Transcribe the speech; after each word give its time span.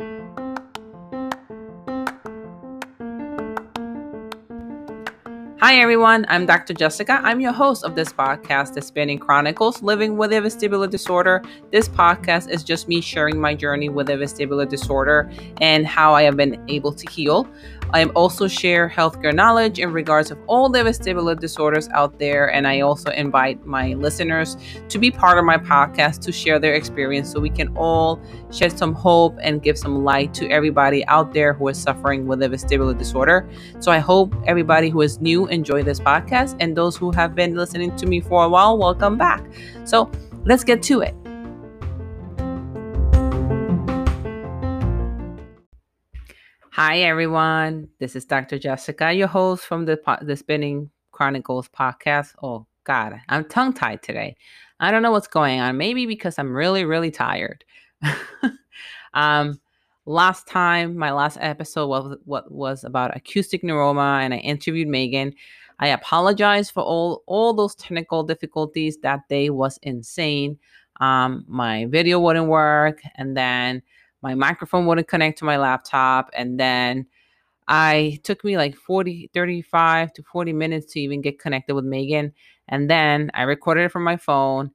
Hi, 0.00 0.06
everyone. 5.80 6.24
I'm 6.28 6.46
Dr. 6.46 6.72
Jessica. 6.72 7.20
I'm 7.24 7.40
your 7.40 7.50
host 7.50 7.82
of 7.82 7.96
this 7.96 8.12
podcast, 8.12 8.74
The 8.74 8.80
Spinning 8.80 9.18
Chronicles 9.18 9.82
Living 9.82 10.16
with 10.16 10.32
a 10.32 10.36
Vestibular 10.36 10.88
Disorder. 10.88 11.42
This 11.72 11.88
podcast 11.88 12.48
is 12.48 12.62
just 12.62 12.86
me 12.86 13.00
sharing 13.00 13.40
my 13.40 13.56
journey 13.56 13.88
with 13.88 14.08
a 14.08 14.12
vestibular 14.12 14.68
disorder 14.68 15.28
and 15.60 15.84
how 15.84 16.14
I 16.14 16.22
have 16.22 16.36
been 16.36 16.64
able 16.68 16.92
to 16.92 17.10
heal. 17.10 17.48
I 17.90 18.04
also 18.04 18.48
share 18.48 18.88
healthcare 18.88 19.32
knowledge 19.32 19.78
in 19.78 19.92
regards 19.92 20.30
of 20.30 20.38
all 20.46 20.68
the 20.68 20.80
vestibular 20.80 21.38
disorders 21.38 21.88
out 21.88 22.18
there, 22.18 22.52
and 22.52 22.68
I 22.68 22.80
also 22.80 23.10
invite 23.10 23.64
my 23.64 23.94
listeners 23.94 24.56
to 24.90 24.98
be 24.98 25.10
part 25.10 25.38
of 25.38 25.44
my 25.44 25.56
podcast 25.56 26.20
to 26.22 26.32
share 26.32 26.58
their 26.58 26.74
experience 26.74 27.32
so 27.32 27.40
we 27.40 27.48
can 27.48 27.74
all 27.76 28.20
shed 28.52 28.78
some 28.78 28.94
hope 28.94 29.38
and 29.40 29.62
give 29.62 29.78
some 29.78 30.04
light 30.04 30.34
to 30.34 30.48
everybody 30.50 31.06
out 31.06 31.32
there 31.32 31.54
who 31.54 31.68
is 31.68 31.78
suffering 31.78 32.26
with 32.26 32.42
a 32.42 32.48
vestibular 32.48 32.96
disorder. 32.96 33.48
So 33.80 33.90
I 33.90 33.98
hope 33.98 34.34
everybody 34.46 34.90
who 34.90 35.00
is 35.00 35.20
new 35.20 35.46
enjoy 35.46 35.82
this 35.82 35.98
podcast, 35.98 36.56
and 36.60 36.76
those 36.76 36.96
who 36.96 37.10
have 37.12 37.34
been 37.34 37.56
listening 37.56 37.96
to 37.96 38.06
me 38.06 38.20
for 38.20 38.44
a 38.44 38.48
while, 38.48 38.76
welcome 38.76 39.16
back. 39.16 39.42
So 39.84 40.10
let's 40.44 40.62
get 40.62 40.82
to 40.84 41.00
it. 41.00 41.14
Hi, 46.80 47.00
everyone. 47.00 47.88
This 47.98 48.14
is 48.14 48.24
Dr. 48.24 48.56
Jessica, 48.56 49.12
your 49.12 49.26
host 49.26 49.64
from 49.64 49.84
the, 49.84 49.98
the 50.22 50.36
Spinning 50.36 50.88
Chronicles 51.10 51.68
podcast. 51.68 52.36
Oh, 52.40 52.68
God, 52.84 53.20
I'm 53.28 53.46
tongue 53.46 53.72
tied 53.72 54.00
today. 54.04 54.36
I 54.78 54.92
don't 54.92 55.02
know 55.02 55.10
what's 55.10 55.26
going 55.26 55.58
on. 55.58 55.76
Maybe 55.76 56.06
because 56.06 56.38
I'm 56.38 56.52
really, 56.52 56.84
really 56.84 57.10
tired. 57.10 57.64
um, 59.14 59.60
last 60.06 60.46
time, 60.46 60.96
my 60.96 61.10
last 61.10 61.36
episode 61.40 61.88
was 61.88 62.16
what 62.26 62.48
was 62.52 62.84
about 62.84 63.16
acoustic 63.16 63.64
neuroma, 63.64 64.20
and 64.20 64.32
I 64.32 64.36
interviewed 64.36 64.86
Megan. 64.86 65.34
I 65.80 65.88
apologize 65.88 66.70
for 66.70 66.84
all 66.84 67.24
all 67.26 67.54
those 67.54 67.74
technical 67.74 68.22
difficulties. 68.22 68.98
That 68.98 69.26
day 69.28 69.50
was 69.50 69.80
insane. 69.82 70.60
Um, 71.00 71.44
my 71.48 71.86
video 71.86 72.20
wouldn't 72.20 72.46
work, 72.46 73.00
and 73.16 73.36
then 73.36 73.82
my 74.22 74.34
microphone 74.34 74.86
wouldn't 74.86 75.08
connect 75.08 75.38
to 75.38 75.44
my 75.44 75.56
laptop 75.56 76.30
and 76.34 76.58
then 76.58 77.06
I 77.68 78.18
took 78.24 78.44
me 78.44 78.56
like 78.56 78.74
40 78.76 79.30
35 79.34 80.12
to 80.14 80.22
40 80.22 80.52
minutes 80.52 80.92
to 80.92 81.00
even 81.00 81.20
get 81.20 81.38
connected 81.38 81.74
with 81.74 81.84
Megan 81.84 82.32
and 82.68 82.88
then 82.90 83.30
I 83.34 83.42
recorded 83.42 83.84
it 83.84 83.92
from 83.92 84.04
my 84.04 84.16
phone 84.16 84.70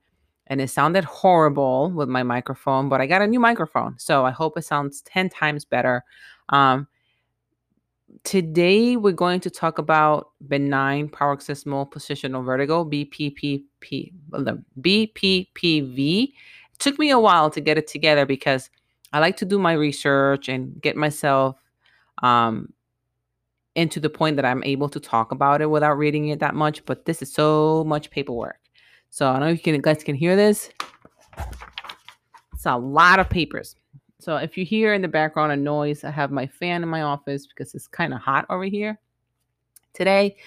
and 0.48 0.62
it 0.62 0.70
sounded 0.70 1.04
horrible 1.04 1.92
with 1.92 2.10
my 2.10 2.24
microphone 2.24 2.90
but 2.90 3.02
I 3.02 3.08
got 3.08 3.22
a 3.22 3.28
new 3.28 3.40
microphone 3.40 3.96
so 3.98 4.26
I 4.26 4.32
hope 4.32 4.58
it 4.58 4.66
sounds 4.66 5.02
10 5.02 5.30
times 5.30 5.66
better. 5.66 6.04
Um, 6.50 6.88
today 8.24 8.96
we're 8.96 9.12
going 9.12 9.40
to 9.40 9.50
talk 9.50 9.80
about 9.80 10.32
benign 10.48 11.10
paroxysmal 11.10 11.88
positional 11.88 12.46
vertigo 12.46 12.86
BPPP 12.86 14.14
BPPV 14.82 16.24
it 16.24 16.80
took 16.80 17.00
me 17.00 17.10
a 17.10 17.20
while 17.20 17.50
to 17.50 17.60
get 17.60 17.78
it 17.78 17.88
together 17.88 18.26
because 18.26 18.70
I 19.14 19.20
like 19.20 19.38
to 19.38 19.46
do 19.46 19.60
my 19.60 19.74
research 19.74 20.50
and 20.50 20.82
get 20.82 20.98
myself 20.98 21.56
um, 22.24 22.74
into 23.76 24.00
the 24.00 24.10
point 24.10 24.36
that 24.38 24.46
I'm 24.46 24.64
able 24.64 24.90
to 24.90 25.00
talk 25.00 25.32
about 25.32 25.62
it 25.62 25.70
without 25.70 26.00
reading 26.00 26.30
it 26.30 26.40
that 26.40 26.56
much. 26.56 26.84
But 26.86 27.06
this 27.06 27.22
is 27.22 27.32
so 27.32 27.84
much 27.86 28.10
paperwork. 28.10 28.60
So 29.12 29.30
I 29.30 29.40
know 29.40 29.50
you 29.50 29.60
can, 29.60 29.80
guys 29.82 30.04
can 30.04 30.16
hear 30.16 30.36
this. 30.36 30.72
It's 32.54 32.66
a 32.66 32.76
lot 32.76 33.20
of 33.20 33.30
papers. 33.30 33.76
So 34.20 34.38
if 34.38 34.58
you 34.58 34.66
hear 34.66 34.94
in 34.94 35.04
the 35.04 35.08
background 35.08 35.52
a 35.52 35.58
noise, 35.58 36.04
I 36.04 36.10
have 36.10 36.32
my 36.32 36.48
fan 36.48 36.82
in 36.82 36.90
my 36.90 37.04
office 37.04 37.46
because 37.46 37.76
it's 37.76 37.88
kind 37.88 38.14
of 38.14 38.20
hot 38.20 38.46
over 38.50 38.64
here 38.64 39.00
today. 39.94 40.38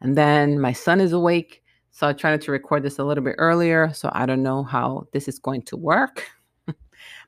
And 0.00 0.16
then 0.18 0.58
my 0.58 0.72
son 0.72 1.00
is 1.00 1.12
awake. 1.12 1.62
So 1.92 2.08
I 2.08 2.12
tried 2.12 2.40
to 2.40 2.50
record 2.50 2.82
this 2.82 2.98
a 2.98 3.04
little 3.04 3.22
bit 3.22 3.36
earlier. 3.38 3.92
So 3.92 4.10
I 4.12 4.26
don't 4.26 4.42
know 4.42 4.64
how 4.64 5.06
this 5.12 5.28
is 5.28 5.38
going 5.38 5.62
to 5.62 5.76
work 5.76 6.24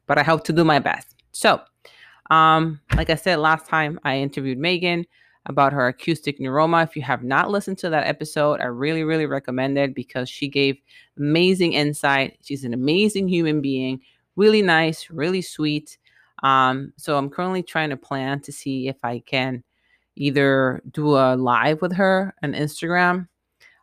but 0.08 0.18
I 0.18 0.24
hope 0.24 0.42
to 0.44 0.52
do 0.52 0.64
my 0.64 0.80
best. 0.80 1.14
So, 1.30 1.60
um, 2.30 2.80
like 2.96 3.10
I 3.10 3.14
said 3.14 3.38
last 3.38 3.66
time, 3.66 4.00
I 4.02 4.18
interviewed 4.18 4.58
Megan 4.58 5.06
about 5.46 5.72
her 5.72 5.86
acoustic 5.86 6.40
neuroma. 6.40 6.82
If 6.84 6.96
you 6.96 7.02
have 7.02 7.22
not 7.22 7.50
listened 7.50 7.78
to 7.78 7.90
that 7.90 8.06
episode, 8.06 8.60
I 8.60 8.64
really, 8.64 9.04
really 9.04 9.26
recommend 9.26 9.78
it 9.78 9.94
because 9.94 10.28
she 10.28 10.48
gave 10.48 10.78
amazing 11.16 11.74
insight. 11.74 12.38
She's 12.42 12.64
an 12.64 12.74
amazing 12.74 13.28
human 13.28 13.60
being, 13.60 14.00
really 14.36 14.62
nice, 14.62 15.08
really 15.10 15.42
sweet. 15.42 15.96
Um, 16.42 16.92
so 16.96 17.16
I'm 17.16 17.30
currently 17.30 17.62
trying 17.62 17.90
to 17.90 17.96
plan 17.96 18.40
to 18.40 18.52
see 18.52 18.88
if 18.88 18.96
I 19.02 19.20
can 19.20 19.62
either 20.16 20.82
do 20.90 21.16
a 21.16 21.36
live 21.36 21.80
with 21.80 21.92
her 21.92 22.34
on 22.42 22.52
Instagram. 22.52 23.28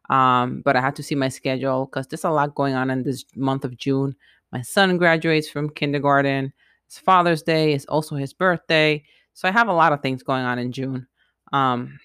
Um, 0.10 0.62
but 0.64 0.76
I 0.76 0.82
have 0.82 0.94
to 0.96 1.04
see 1.04 1.16
my 1.16 1.30
schedule 1.30 1.86
because 1.86 2.08
there's 2.08 2.26
a 2.26 2.30
lot 2.30 2.54
going 2.54 2.76
on 2.76 2.92
in 2.92 3.04
this 3.04 3.26
month 3.36 3.66
of 3.66 3.76
June. 3.76 4.16
My 4.52 4.62
son 4.62 4.98
graduates 4.98 5.50
from 5.50 5.70
kindergarten. 5.70 6.54
It's 6.88 7.00
Father's 7.00 7.42
Day. 7.42 7.74
It's 7.74 7.86
also 7.86 8.16
his 8.16 8.34
birthday. 8.34 9.04
So 9.34 9.48
I 9.48 9.52
have 9.52 9.68
a 9.68 9.74
lot 9.74 9.94
of 9.94 10.02
things 10.02 10.24
going 10.24 10.46
on 10.46 10.60
in 10.60 10.72
June. 10.72 11.08
Um, 11.52 12.00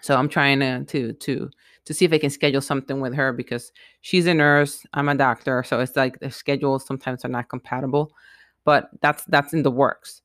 so 0.00 0.16
I'm 0.16 0.28
trying 0.28 0.60
to 0.60 0.84
to 0.84 1.12
to 1.12 1.50
to 1.84 1.94
see 1.94 2.04
if 2.04 2.12
I 2.12 2.18
can 2.18 2.30
schedule 2.30 2.60
something 2.60 3.00
with 3.00 3.14
her 3.14 3.32
because 3.32 3.72
she's 4.00 4.26
a 4.26 4.34
nurse. 4.34 4.84
I'm 4.94 5.08
a 5.08 5.14
doctor, 5.14 5.62
so 5.62 5.80
it's 5.80 5.96
like 5.96 6.20
the 6.20 6.30
schedules 6.30 6.86
sometimes 6.86 7.24
are 7.24 7.28
not 7.28 7.48
compatible. 7.48 8.12
But 8.64 8.90
that's 9.00 9.24
that's 9.24 9.52
in 9.52 9.62
the 9.62 9.70
works. 9.70 10.22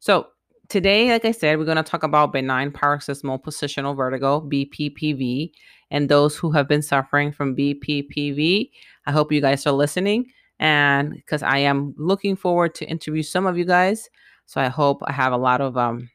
So 0.00 0.28
today, 0.68 1.10
like 1.10 1.24
I 1.24 1.32
said, 1.32 1.58
we're 1.58 1.66
going 1.66 1.76
to 1.76 1.82
talk 1.82 2.02
about 2.02 2.32
benign 2.32 2.72
paroxysmal 2.72 3.38
positional 3.38 3.96
vertigo 3.96 4.40
(BPPV) 4.40 5.52
and 5.90 6.08
those 6.08 6.36
who 6.36 6.50
have 6.52 6.68
been 6.68 6.82
suffering 6.82 7.32
from 7.32 7.54
BPPV. 7.54 8.70
I 9.06 9.12
hope 9.12 9.32
you 9.32 9.40
guys 9.40 9.66
are 9.66 9.72
listening 9.72 10.26
and 10.62 11.12
because 11.12 11.42
I 11.42 11.58
am 11.58 11.92
looking 11.98 12.36
forward 12.36 12.76
to 12.76 12.86
interview 12.86 13.24
some 13.24 13.46
of 13.46 13.58
you 13.58 13.64
guys. 13.64 14.08
So 14.46 14.60
I 14.60 14.68
hope 14.68 15.02
I 15.04 15.12
have 15.12 15.32
a 15.32 15.36
lot 15.36 15.60
of 15.60 15.76
um, 15.76 16.08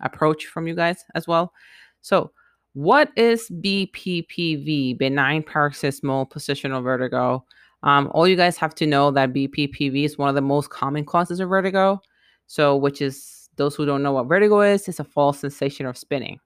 approach 0.00 0.44
from 0.44 0.68
you 0.68 0.74
guys 0.74 1.02
as 1.14 1.26
well. 1.26 1.54
So, 2.02 2.32
what 2.74 3.10
is 3.16 3.48
BPPV, 3.48 4.98
benign 4.98 5.42
paroxysmal 5.42 6.26
positional 6.26 6.82
vertigo? 6.82 7.46
Um, 7.82 8.10
all 8.12 8.28
you 8.28 8.36
guys 8.36 8.58
have 8.58 8.74
to 8.74 8.86
know 8.86 9.10
that 9.12 9.32
BPPV 9.32 10.04
is 10.04 10.18
one 10.18 10.28
of 10.28 10.34
the 10.34 10.42
most 10.42 10.68
common 10.68 11.06
causes 11.06 11.40
of 11.40 11.48
vertigo. 11.48 12.02
So, 12.48 12.76
which 12.76 13.00
is 13.00 13.48
those 13.56 13.74
who 13.74 13.86
don't 13.86 14.02
know 14.02 14.12
what 14.12 14.28
vertigo 14.28 14.60
is, 14.60 14.86
it's 14.86 15.00
a 15.00 15.04
false 15.04 15.38
sensation 15.38 15.86
of 15.86 15.96
spinning. 15.96 16.40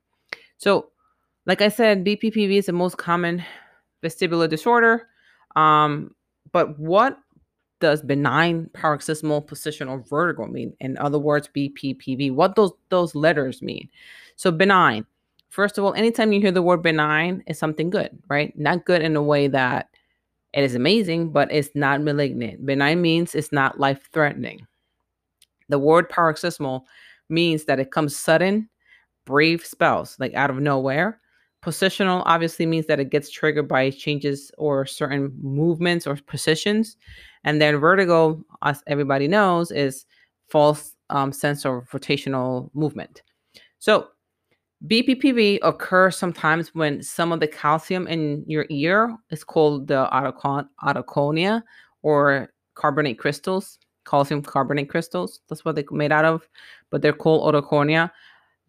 So, 0.58 0.90
like 1.44 1.60
I 1.60 1.70
said, 1.70 2.04
BPPV 2.04 2.58
is 2.58 2.66
the 2.66 2.72
most 2.72 2.98
common 2.98 3.44
vestibular 4.04 4.48
disorder. 4.48 5.08
Um, 5.56 6.14
but 6.52 6.78
what 6.78 7.18
does 7.80 8.02
benign 8.02 8.68
paroxysmal 8.74 9.42
positional 9.42 10.06
vertigo 10.08 10.46
mean? 10.46 10.74
In 10.80 10.98
other 10.98 11.18
words, 11.18 11.48
BPPV. 11.54 12.32
What 12.34 12.54
those 12.54 12.72
those 12.90 13.14
letters 13.14 13.62
mean? 13.62 13.88
So 14.36 14.50
benign. 14.50 15.06
First 15.48 15.78
of 15.78 15.84
all, 15.84 15.94
anytime 15.94 16.32
you 16.32 16.40
hear 16.40 16.52
the 16.52 16.62
word 16.62 16.82
benign, 16.82 17.42
it's 17.46 17.58
something 17.58 17.90
good, 17.90 18.16
right? 18.28 18.56
Not 18.56 18.84
good 18.84 19.02
in 19.02 19.16
a 19.16 19.22
way 19.22 19.48
that 19.48 19.88
it 20.52 20.62
is 20.62 20.74
amazing, 20.74 21.30
but 21.30 21.50
it's 21.50 21.70
not 21.74 22.02
malignant. 22.02 22.64
Benign 22.64 23.02
means 23.02 23.34
it's 23.34 23.52
not 23.52 23.80
life 23.80 24.08
threatening. 24.12 24.66
The 25.68 25.78
word 25.78 26.08
paroxysmal 26.08 26.86
means 27.28 27.64
that 27.64 27.80
it 27.80 27.90
comes 27.90 28.16
sudden, 28.16 28.68
brave 29.24 29.64
spells, 29.64 30.16
like 30.18 30.34
out 30.34 30.50
of 30.50 30.60
nowhere, 30.60 31.20
Positional 31.62 32.22
obviously 32.24 32.64
means 32.64 32.86
that 32.86 33.00
it 33.00 33.10
gets 33.10 33.30
triggered 33.30 33.68
by 33.68 33.90
changes 33.90 34.50
or 34.56 34.86
certain 34.86 35.36
movements 35.42 36.06
or 36.06 36.16
positions. 36.26 36.96
And 37.44 37.60
then 37.60 37.76
vertigo, 37.76 38.42
as 38.62 38.82
everybody 38.86 39.28
knows, 39.28 39.70
is 39.70 40.06
false 40.48 40.96
um, 41.10 41.32
sense 41.32 41.64
of 41.64 41.88
rotational 41.90 42.70
movement. 42.74 43.22
So 43.78 44.08
BPPV 44.86 45.58
occurs 45.62 46.16
sometimes 46.16 46.74
when 46.74 47.02
some 47.02 47.32
of 47.32 47.40
the 47.40 47.46
calcium 47.46 48.06
in 48.06 48.44
your 48.46 48.64
ear 48.70 49.14
is 49.30 49.44
called 49.44 49.88
the 49.88 50.08
otoconia 50.12 51.62
or 52.02 52.50
carbonate 52.74 53.18
crystals, 53.18 53.78
calcium 54.06 54.40
carbonate 54.40 54.88
crystals. 54.88 55.40
That's 55.48 55.64
what 55.64 55.74
they're 55.74 55.84
made 55.90 56.12
out 56.12 56.24
of, 56.24 56.48
but 56.90 57.02
they're 57.02 57.12
called 57.12 57.52
otoconia. 57.52 58.10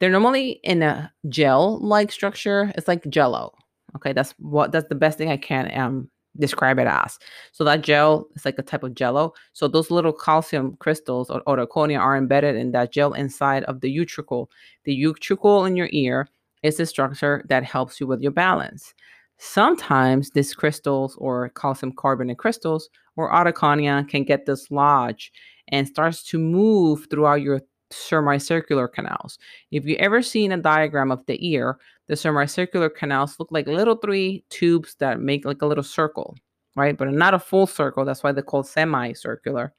They're 0.02 0.10
normally 0.10 0.60
in 0.64 0.82
a 0.82 1.14
gel-like 1.30 2.12
structure. 2.12 2.74
It's 2.76 2.88
like 2.88 3.08
jello. 3.08 3.54
Okay, 3.96 4.14
that's 4.14 4.34
what 4.40 4.72
that's 4.72 4.90
the 4.90 4.96
best 4.96 5.20
thing 5.20 5.30
I 5.30 5.38
can 5.38 5.72
um 5.80 6.10
describe 6.40 6.80
it 6.80 6.88
as. 6.88 7.20
So 7.52 7.64
that 7.66 7.84
gel 7.84 8.28
is 8.36 8.44
like 8.44 8.58
a 8.58 8.64
type 8.64 8.84
of 8.84 8.96
jello. 8.96 9.34
So 9.54 9.68
those 9.68 9.92
little 9.92 10.14
calcium 10.14 10.76
crystals 10.80 11.30
or 11.30 11.44
otoconia 11.44 12.00
are 12.00 12.18
embedded 12.18 12.56
in 12.56 12.72
that 12.72 12.92
gel 12.92 13.14
inside 13.14 13.64
of 13.66 13.82
the 13.82 13.96
utricle. 13.96 14.48
The 14.86 15.00
utricle 15.00 15.68
in 15.68 15.76
your 15.76 15.90
ear 15.92 16.28
is 16.64 16.78
the 16.78 16.88
structure 16.88 17.46
that 17.50 17.64
helps 17.64 18.00
you 18.00 18.08
with 18.08 18.22
your 18.22 18.32
balance. 18.32 18.96
Sometimes 19.38 20.32
these 20.32 20.56
crystals 20.56 21.16
or 21.18 21.50
calcium 21.50 21.92
carbonate 21.92 22.38
crystals 22.40 22.90
or 23.18 23.32
otoconia 23.32 24.08
can 24.08 24.24
get 24.24 24.46
dislodged 24.46 25.32
and 25.68 25.88
starts 25.88 26.24
to 26.24 26.40
move 26.40 27.08
throughout 27.10 27.42
your 27.42 27.62
semicircular 27.94 28.88
canals. 28.88 29.38
If 29.72 29.86
you 29.86 29.96
ever 29.96 30.22
seen 30.22 30.52
a 30.52 30.58
diagram 30.58 31.12
of 31.12 31.26
the 31.26 31.38
ear, 31.48 31.78
the 32.08 32.16
semicircular 32.16 32.90
canals 32.90 33.40
look 33.40 33.52
like 33.52 33.68
little 33.68 33.96
three 33.96 34.44
tubes 34.50 34.96
that 34.96 35.20
make 35.20 35.46
like 35.46 35.62
a 35.62 35.66
little 35.66 35.84
circle, 35.84 36.36
right? 36.76 36.98
But 36.98 37.12
not 37.12 37.34
a 37.34 37.40
full 37.40 37.68
circle. 37.68 38.06
That's 38.06 38.24
why 38.24 38.32
they're 38.32 38.44
called 38.44 38.68
semicircular. 38.68 39.74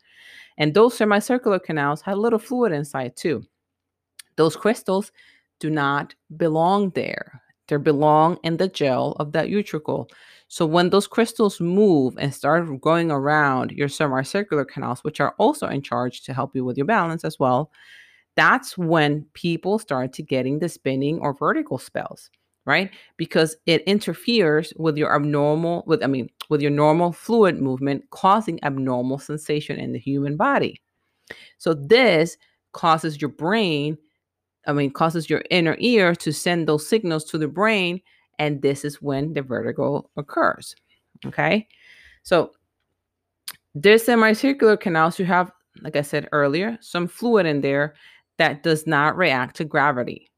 And 0.58 0.74
those 0.74 0.96
semicircular 0.96 1.58
canals 1.58 2.02
have 2.02 2.16
a 2.16 2.20
little 2.20 2.38
fluid 2.38 2.72
inside 2.72 3.16
too. 3.16 3.44
Those 4.36 4.56
crystals 4.56 5.12
do 5.60 5.70
not 5.70 6.14
belong 6.36 6.90
there. 6.90 7.42
They 7.68 7.76
belong 7.76 8.38
in 8.42 8.56
the 8.56 8.68
gel 8.68 9.12
of 9.12 9.32
that 9.32 9.48
utricle. 9.48 10.10
So 10.48 10.66
when 10.66 10.90
those 10.90 11.06
crystals 11.06 11.60
move 11.60 12.18
and 12.18 12.34
start 12.34 12.80
going 12.80 13.10
around 13.10 13.72
your 13.72 13.88
semicircular 13.88 14.66
canals, 14.66 15.02
which 15.02 15.20
are 15.20 15.34
also 15.38 15.66
in 15.68 15.80
charge 15.80 16.22
to 16.24 16.34
help 16.34 16.54
you 16.54 16.64
with 16.64 16.76
your 16.76 16.86
balance 16.86 17.24
as 17.24 17.38
well, 17.38 17.70
that's 18.34 18.79
when 18.79 19.26
people 19.34 19.79
start 19.79 20.12
to 20.14 20.23
getting 20.23 20.58
the 20.58 20.69
spinning 20.69 21.19
or 21.20 21.34
vertical 21.34 21.79
spells 21.79 22.31
right? 22.64 22.90
Because 23.17 23.56
it 23.67 23.82
interferes 23.82 24.73
with 24.76 24.96
your 24.96 25.14
abnormal 25.14 25.82
with 25.87 26.02
i 26.02 26.06
mean 26.06 26.31
with 26.49 26.61
your 26.61 26.70
normal 26.70 27.12
fluid 27.12 27.61
movement 27.61 28.08
causing 28.11 28.62
abnormal 28.62 29.19
sensation 29.19 29.79
in 29.79 29.93
the 29.93 29.99
human 29.99 30.37
body. 30.37 30.81
So 31.58 31.75
this 31.75 32.37
causes 32.73 33.20
your 33.20 33.31
brain 33.31 33.99
i 34.67 34.73
mean 34.73 34.90
causes 34.90 35.29
your 35.29 35.43
inner 35.50 35.76
ear 35.79 36.14
to 36.14 36.32
send 36.32 36.67
those 36.67 36.88
signals 36.88 37.25
to 37.25 37.37
the 37.37 37.49
brain 37.49 38.00
and 38.38 38.62
this 38.62 38.84
is 38.84 39.02
when 39.02 39.32
the 39.34 39.43
vertigo 39.43 40.08
occurs 40.17 40.75
okay? 41.26 41.67
So 42.23 42.52
this 43.75 44.06
semicircular 44.06 44.76
canals 44.76 45.19
you 45.19 45.26
have 45.26 45.52
like 45.82 45.96
i 45.96 46.02
said 46.02 46.29
earlier 46.32 46.79
some 46.81 47.06
fluid 47.06 47.46
in 47.46 47.61
there 47.61 47.94
that 48.42 48.64
does 48.64 48.88
not 48.88 49.16
react 49.16 49.54
to 49.56 49.64
gravity. 49.64 50.28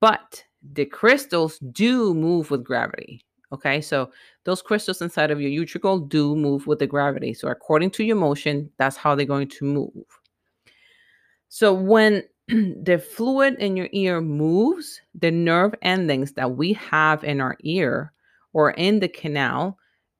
But 0.00 0.42
the 0.72 0.86
crystals 0.86 1.58
do 1.58 2.14
move 2.14 2.50
with 2.50 2.64
gravity. 2.64 3.20
Okay, 3.52 3.82
so 3.82 4.10
those 4.44 4.62
crystals 4.62 5.02
inside 5.02 5.30
of 5.30 5.40
your 5.40 5.50
utricle 5.50 6.08
do 6.08 6.34
move 6.34 6.66
with 6.66 6.78
the 6.78 6.86
gravity. 6.86 7.34
So, 7.34 7.48
according 7.48 7.90
to 7.90 8.04
your 8.04 8.16
motion, 8.16 8.70
that's 8.78 8.96
how 8.96 9.14
they're 9.14 9.26
going 9.26 9.48
to 9.48 9.64
move. 9.66 10.06
So, 11.48 11.74
when 11.74 12.22
the 12.48 12.98
fluid 12.98 13.56
in 13.58 13.76
your 13.76 13.88
ear 13.92 14.22
moves, 14.22 15.00
the 15.14 15.30
nerve 15.30 15.74
endings 15.82 16.32
that 16.32 16.56
we 16.56 16.72
have 16.72 17.22
in 17.22 17.42
our 17.42 17.56
ear 17.60 18.12
or 18.54 18.70
in 18.72 19.00
the 19.00 19.08
canal 19.08 19.78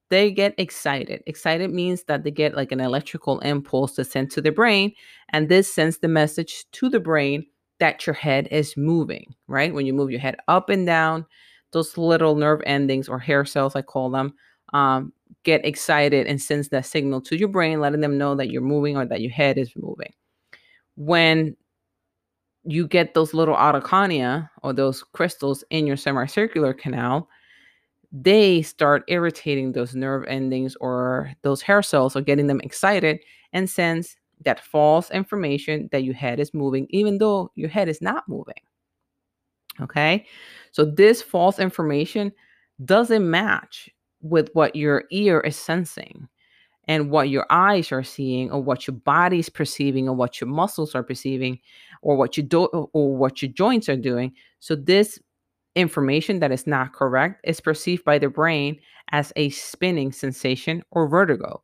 they 0.08 0.31
get 0.31 0.55
excited. 0.58 1.23
Excited 1.26 1.73
means 1.73 2.05
that 2.05 2.25
they 2.25 2.31
get 2.31 2.55
like 2.55 2.73
an 2.73 2.81
electrical 2.81 3.41
impulse 3.41 3.94
to 3.97 4.05
send 4.05 4.31
to 4.32 4.41
the 4.41 4.53
brain, 4.53 4.93
and 5.31 5.49
this 5.49 5.73
sends 5.73 5.99
the 5.99 6.08
message 6.08 6.64
to 6.73 6.88
the 6.88 7.00
brain 7.00 7.47
that 7.79 8.06
your 8.06 8.14
head 8.14 8.49
is 8.50 8.76
moving, 8.76 9.35
right? 9.49 9.75
When 9.75 9.87
you 9.87 9.93
move 9.93 10.11
your 10.11 10.20
head 10.20 10.37
up 10.49 10.70
and 10.70 10.87
down, 10.87 11.26
those 11.73 11.99
little 11.99 12.37
nerve 12.37 12.62
endings 12.64 13.08
or 13.08 13.19
hair 13.19 13.44
cells, 13.44 13.76
I 13.76 13.82
call 13.82 14.11
them, 14.11 14.35
um, 14.73 15.12
get 15.43 15.64
excited 15.67 16.26
and 16.26 16.41
sends 16.41 16.70
that 16.70 16.87
signal 16.87 17.20
to 17.23 17.37
your 17.37 17.49
brain, 17.49 17.81
letting 17.81 18.00
them 18.00 18.19
know 18.19 18.35
that 18.35 18.50
you're 18.50 18.62
moving 18.62 18.97
or 18.97 19.05
that 19.06 19.20
your 19.20 19.32
head 19.32 19.58
is 19.58 19.73
moving. 19.76 20.12
When 20.97 21.56
you 22.64 22.88
get 22.88 23.14
those 23.14 23.35
little 23.35 23.55
otoconia 23.55 24.49
or 24.62 24.73
those 24.73 25.03
crystals 25.03 25.62
in 25.70 25.87
your 25.87 25.97
semicircular 25.97 26.73
canal, 26.73 27.29
they 28.22 28.62
start 28.62 29.04
irritating 29.08 29.72
those 29.72 29.94
nerve 29.94 30.24
endings 30.26 30.74
or 30.76 31.32
those 31.42 31.60
hair 31.60 31.82
cells 31.82 32.16
or 32.16 32.22
getting 32.22 32.46
them 32.46 32.60
excited 32.62 33.18
and 33.52 33.68
sends 33.68 34.16
that 34.44 34.60
false 34.60 35.10
information 35.10 35.88
that 35.92 36.04
your 36.04 36.14
head 36.14 36.40
is 36.40 36.54
moving, 36.54 36.86
even 36.90 37.18
though 37.18 37.50
your 37.56 37.68
head 37.68 37.88
is 37.88 38.00
not 38.00 38.26
moving. 38.26 38.54
Okay. 39.80 40.24
So 40.72 40.84
this 40.84 41.20
false 41.20 41.58
information 41.58 42.32
doesn't 42.84 43.28
match 43.28 43.90
with 44.22 44.48
what 44.54 44.74
your 44.74 45.04
ear 45.10 45.40
is 45.40 45.56
sensing 45.56 46.26
and 46.88 47.10
what 47.10 47.28
your 47.28 47.46
eyes 47.50 47.92
are 47.92 48.02
seeing 48.02 48.50
or 48.50 48.62
what 48.62 48.86
your 48.86 48.96
body's 48.96 49.50
perceiving 49.50 50.08
or 50.08 50.14
what 50.14 50.40
your 50.40 50.48
muscles 50.48 50.94
are 50.94 51.02
perceiving 51.02 51.58
or 52.00 52.16
what 52.16 52.36
you 52.36 52.42
do 52.42 52.64
or 52.64 53.16
what 53.16 53.42
your 53.42 53.50
joints 53.52 53.88
are 53.88 53.96
doing 53.96 54.32
so 54.60 54.74
this 54.74 55.19
information 55.76 56.40
that 56.40 56.50
is 56.50 56.67
not 56.67 56.93
correct 56.93 57.40
is 57.44 57.61
perceived 57.61 58.05
by 58.05 58.19
the 58.19 58.28
brain 58.28 58.81
as 59.12 59.32
a 59.37 59.50
spinning 59.50 60.11
sensation 60.11 60.82
or 60.90 61.06
vertigo, 61.06 61.62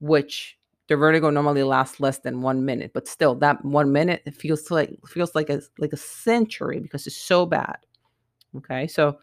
which 0.00 0.56
the 0.88 0.96
vertigo 0.96 1.30
normally 1.30 1.62
lasts 1.62 1.98
less 1.98 2.18
than 2.18 2.42
one 2.42 2.64
minute, 2.64 2.92
but 2.92 3.08
still 3.08 3.34
that 3.36 3.64
one 3.64 3.90
minute 3.90 4.22
it 4.26 4.36
feels 4.36 4.70
like 4.70 4.94
feels 5.08 5.34
like 5.34 5.48
a 5.48 5.62
like 5.78 5.92
a 5.94 5.96
century 5.96 6.78
because 6.78 7.06
it's 7.06 7.16
so 7.16 7.46
bad. 7.46 7.78
Okay, 8.56 8.86
so 8.86 9.18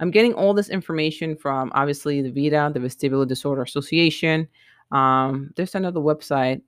I'm 0.00 0.10
getting 0.10 0.32
all 0.34 0.54
this 0.54 0.70
information 0.70 1.36
from 1.36 1.70
obviously 1.74 2.22
the 2.22 2.32
VeDA, 2.32 2.72
the 2.72 2.80
Vestibular 2.80 3.28
Disorder 3.28 3.62
Association. 3.62 4.48
Um, 4.90 5.52
there's 5.54 5.74
another 5.74 6.00
website 6.00 6.62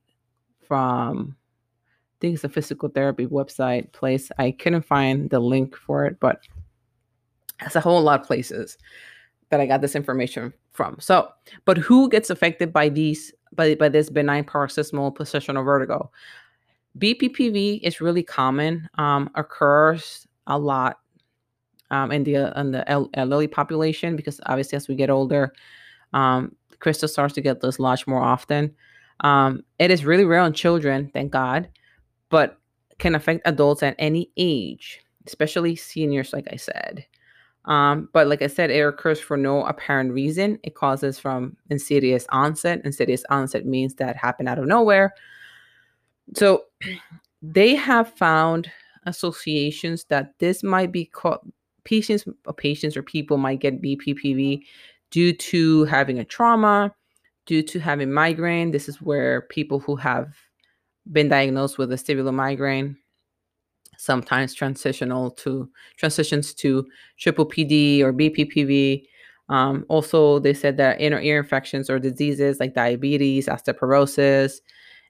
from 0.69 1.37
I 1.37 2.17
think 2.20 2.35
it's 2.35 2.44
a 2.44 2.49
physical 2.49 2.91
therapy 2.91 3.27
website 3.27 3.93
place. 3.93 4.31
I 4.38 4.50
couldn't 4.50 4.85
find 4.85 5.31
the 5.31 5.41
link 5.41 5.75
for 5.75 6.05
it, 6.05 6.20
but 6.20 6.41
that's 7.61 7.77
a 7.77 7.81
whole 7.81 8.03
lot 8.03 8.21
of 8.21 8.27
places 8.27 8.79
that 9.51 9.61
I 9.61 9.67
got 9.67 9.81
this 9.81 9.95
information 9.95 10.53
from. 10.73 10.97
So, 11.01 11.29
but 11.65 11.79
who 11.79 12.09
gets 12.09 12.31
affected 12.31 12.73
by 12.73 12.89
these 12.89 13.33
by, 13.55 13.75
by 13.75 13.89
this 13.89 14.11
benign 14.11 14.45
paroxysmal 14.45 15.12
positional 15.12 15.65
vertigo? 15.65 16.11
BPPV 16.99 17.81
is 17.83 18.01
really 18.01 18.23
common, 18.23 18.89
um, 18.99 19.31
occurs 19.35 20.27
a 20.47 20.59
lot 20.59 20.99
um, 21.91 22.12
in 22.12 22.25
the 22.25 22.53
in 22.59 22.73
the 22.73 22.89
elderly 22.91 23.49
population 23.49 24.17
because 24.17 24.41
obviously 24.47 24.77
as 24.77 24.89
we 24.89 24.95
get 24.95 25.11
older, 25.11 25.53
um, 26.12 26.55
crystal 26.81 27.09
starts 27.09 27.35
to 27.35 27.41
get 27.41 27.61
dislodged 27.61 28.06
more 28.06 28.23
often. 28.23 28.75
Um, 29.21 29.62
it 29.79 29.91
is 29.91 30.05
really 30.05 30.25
rare 30.25 30.45
in 30.45 30.53
children, 30.53 31.11
thank 31.12 31.31
God, 31.33 31.69
but 32.31 32.59
can 32.99 33.15
affect 33.15 33.43
adults 33.45 33.83
at 33.83 33.97
any 33.99 34.31
age, 34.37 35.01
especially 35.27 35.77
seniors, 35.77 36.33
like 36.33 36.47
I 36.51 36.56
said. 36.56 37.06
Um, 37.66 38.08
but 38.12 38.26
like 38.26 38.43
I 38.43 38.46
said, 38.46 38.70
it 38.70 38.81
occurs 38.81 39.20
for 39.20 39.37
no 39.37 39.64
apparent 39.64 40.12
reason. 40.12 40.58
It 40.62 40.75
causes 40.75 41.19
from 41.19 41.56
insidious 41.70 42.26
onset. 42.31 42.82
Insidious 42.84 43.25
onset 43.31 43.64
means 43.64 43.94
that 43.94 44.16
happened 44.16 44.49
out 44.49 44.58
of 44.58 44.66
nowhere. 44.66 45.14
So 46.34 46.64
they 47.43 47.75
have 47.75 48.12
found 48.14 48.70
associations 49.06 50.05
that 50.05 50.34
this 50.39 50.62
might 50.62 50.93
be 50.93 51.05
called 51.06 51.41
patients 51.84 52.27
or 52.27 52.34
uh, 52.46 52.53
patients 52.53 52.96
or 52.96 53.03
people 53.03 53.36
might 53.36 53.60
get 53.60 53.82
BPPV 53.82 54.62
due 55.10 55.32
to 55.32 55.84
having 55.84 56.19
a 56.19 56.24
trauma, 56.24 56.94
due 57.46 57.62
to 57.62 57.79
having 57.79 58.10
migraine. 58.10 58.70
This 58.70 58.89
is 58.89 59.00
where 59.00 59.43
people 59.43 59.79
who 59.79 59.96
have 59.96 60.34
been 61.12 61.29
diagnosed 61.29 61.77
with 61.77 61.93
a 61.93 61.96
vestibular 61.96 62.32
migraine 62.32 62.96
sometimes 64.05 64.55
transitional 64.55 65.31
to 65.31 65.69
transitions 65.96 66.55
to 66.55 66.87
triple 67.19 67.46
PD 67.46 68.01
or 68.01 68.13
BPPV. 68.13 69.05
Um, 69.49 69.84
also, 69.89 70.39
they 70.39 70.55
said 70.55 70.77
that 70.79 71.01
inner 71.01 71.20
ear 71.20 71.39
infections 71.39 71.91
or 71.91 71.99
diseases 71.99 72.61
like 72.61 72.75
diabetes, 72.75 73.46
osteoporosis, 73.46 74.61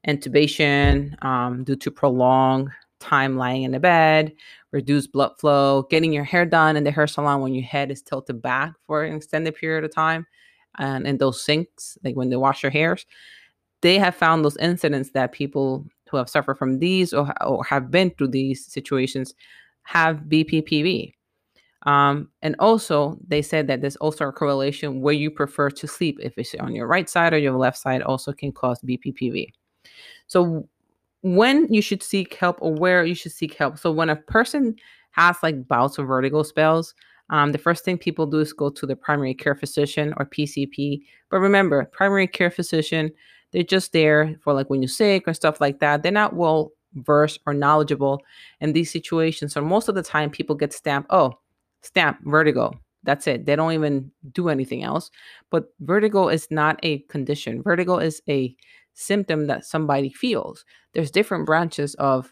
intubation 0.07 1.23
um, 1.25 1.65
due 1.65 1.77
to 1.77 1.91
prolonged 1.91 2.71
time 3.01 3.37
lying 3.37 3.63
in 3.63 3.73
the 3.73 3.81
bed, 3.81 4.33
reduced 4.73 5.13
blood 5.13 5.33
flow, 5.39 5.83
getting 5.91 6.13
your 6.13 6.25
hair 6.25 6.47
done 6.47 6.77
in 6.77 6.85
the 6.85 6.91
hair 6.91 7.07
salon 7.07 7.41
when 7.41 7.55
your 7.55 7.65
head 7.65 7.91
is 7.91 8.03
tilted 8.03 8.41
back 8.41 8.73
for 8.87 9.05
an 9.05 9.15
extended 9.15 9.55
period 9.55 9.85
of 9.85 9.95
time, 9.95 10.27
and 10.79 11.07
in 11.07 11.19
those 11.19 11.43
sinks, 11.43 11.99
like 12.03 12.17
when 12.17 12.31
they 12.31 12.37
wash 12.37 12.63
your 12.63 12.73
hairs, 12.73 13.07
they 13.83 13.99
have 13.99 14.15
found 14.15 14.45
those 14.45 14.57
incidents 14.57 15.11
that 15.11 15.33
people 15.33 15.87
have 16.17 16.29
suffered 16.29 16.57
from 16.57 16.79
these 16.79 17.13
or, 17.13 17.33
or 17.43 17.65
have 17.65 17.91
been 17.91 18.11
through 18.11 18.29
these 18.29 18.65
situations 18.65 19.35
have 19.85 20.17
BPPV. 20.29 21.15
Um, 21.85 22.31
and 22.43 22.57
also, 22.59 23.19
they 23.27 23.43
said 23.43 23.67
that 23.67 23.83
there's 23.83 23.97
also 23.97 24.27
a 24.29 24.33
correlation 24.33 25.03
where 25.03 25.15
you 25.15 25.31
prefer 25.31 25.71
to 25.71 25.87
sleep. 25.87 26.19
If 26.23 26.39
it's 26.39 26.55
on 26.55 26.75
your 26.75 26.87
right 26.87 27.09
side 27.09 27.35
or 27.35 27.39
your 27.39 27.59
left 27.59 27.77
side, 27.77 28.03
also 28.03 28.33
can 28.33 28.53
cause 28.53 28.81
BPPV. 28.81 29.49
So, 30.27 30.67
when 31.21 31.73
you 31.73 31.83
should 31.83 32.03
seek 32.03 32.35
help 32.35 32.57
or 32.61 32.73
where 32.73 33.05
you 33.05 33.15
should 33.15 33.33
seek 33.33 33.55
help. 33.55 33.79
So, 33.79 33.93
when 33.93 34.09
a 34.09 34.17
person 34.17 34.77
has 35.11 35.37
like 35.43 35.69
bouts 35.69 35.99
of 35.99 36.07
vertigo 36.07 36.43
spells, 36.43 36.95
um, 37.31 37.53
the 37.53 37.59
first 37.59 37.85
thing 37.85 37.99
people 37.99 38.27
do 38.27 38.41
is 38.41 38.53
go 38.53 38.71
to 38.71 38.87
the 38.87 38.97
primary 38.97 39.35
care 39.35 39.55
physician 39.55 40.15
or 40.17 40.27
PCP. 40.27 41.03
But 41.31 41.41
remember, 41.41 41.85
primary 41.93 42.27
care 42.27 42.51
physician 42.51 43.11
they're 43.55 43.63
just 43.63 43.93
there 43.93 44.35
for 44.43 44.53
like 44.53 44.69
when 44.69 44.83
you're 44.83 44.89
sick 44.89 45.29
or 45.29 45.33
stuff 45.33 45.61
like 45.61 45.79
that. 45.79 46.03
They're 46.03 46.11
not 46.11 46.35
well 46.35 46.73
versed 46.95 47.39
or 47.47 47.55
knowledgeable 47.55 48.21
in 48.61 48.73
these 48.73 48.91
situations. 48.91 49.53
So 49.53 49.61
most 49.61 49.89
of 49.89 49.95
the 49.95 50.03
time, 50.03 50.29
people 50.29 50.57
get 50.57 50.73
stamped, 50.73 51.09
oh, 51.11 51.39
stamp, 51.81 52.19
vertigo. 52.25 52.73
That's 53.05 53.29
it. 53.29 53.47
They 53.47 53.55
don't 53.55 53.73
even 53.73 54.11
do 54.33 54.49
anything 54.49 54.83
else. 54.83 55.11
But 55.51 55.67
vertigo 55.81 56.29
is 56.29 56.49
not 56.51 56.81
a 56.83 56.99
condition, 57.03 57.63
vertigo 57.63 57.99
is 57.99 58.21
a 58.29 58.55
symptom 58.95 59.47
that 59.47 59.65
somebody 59.65 60.11
feels. 60.11 60.65
there's 60.93 61.11
different 61.11 61.47
branches 61.47 61.95
of 61.97 62.31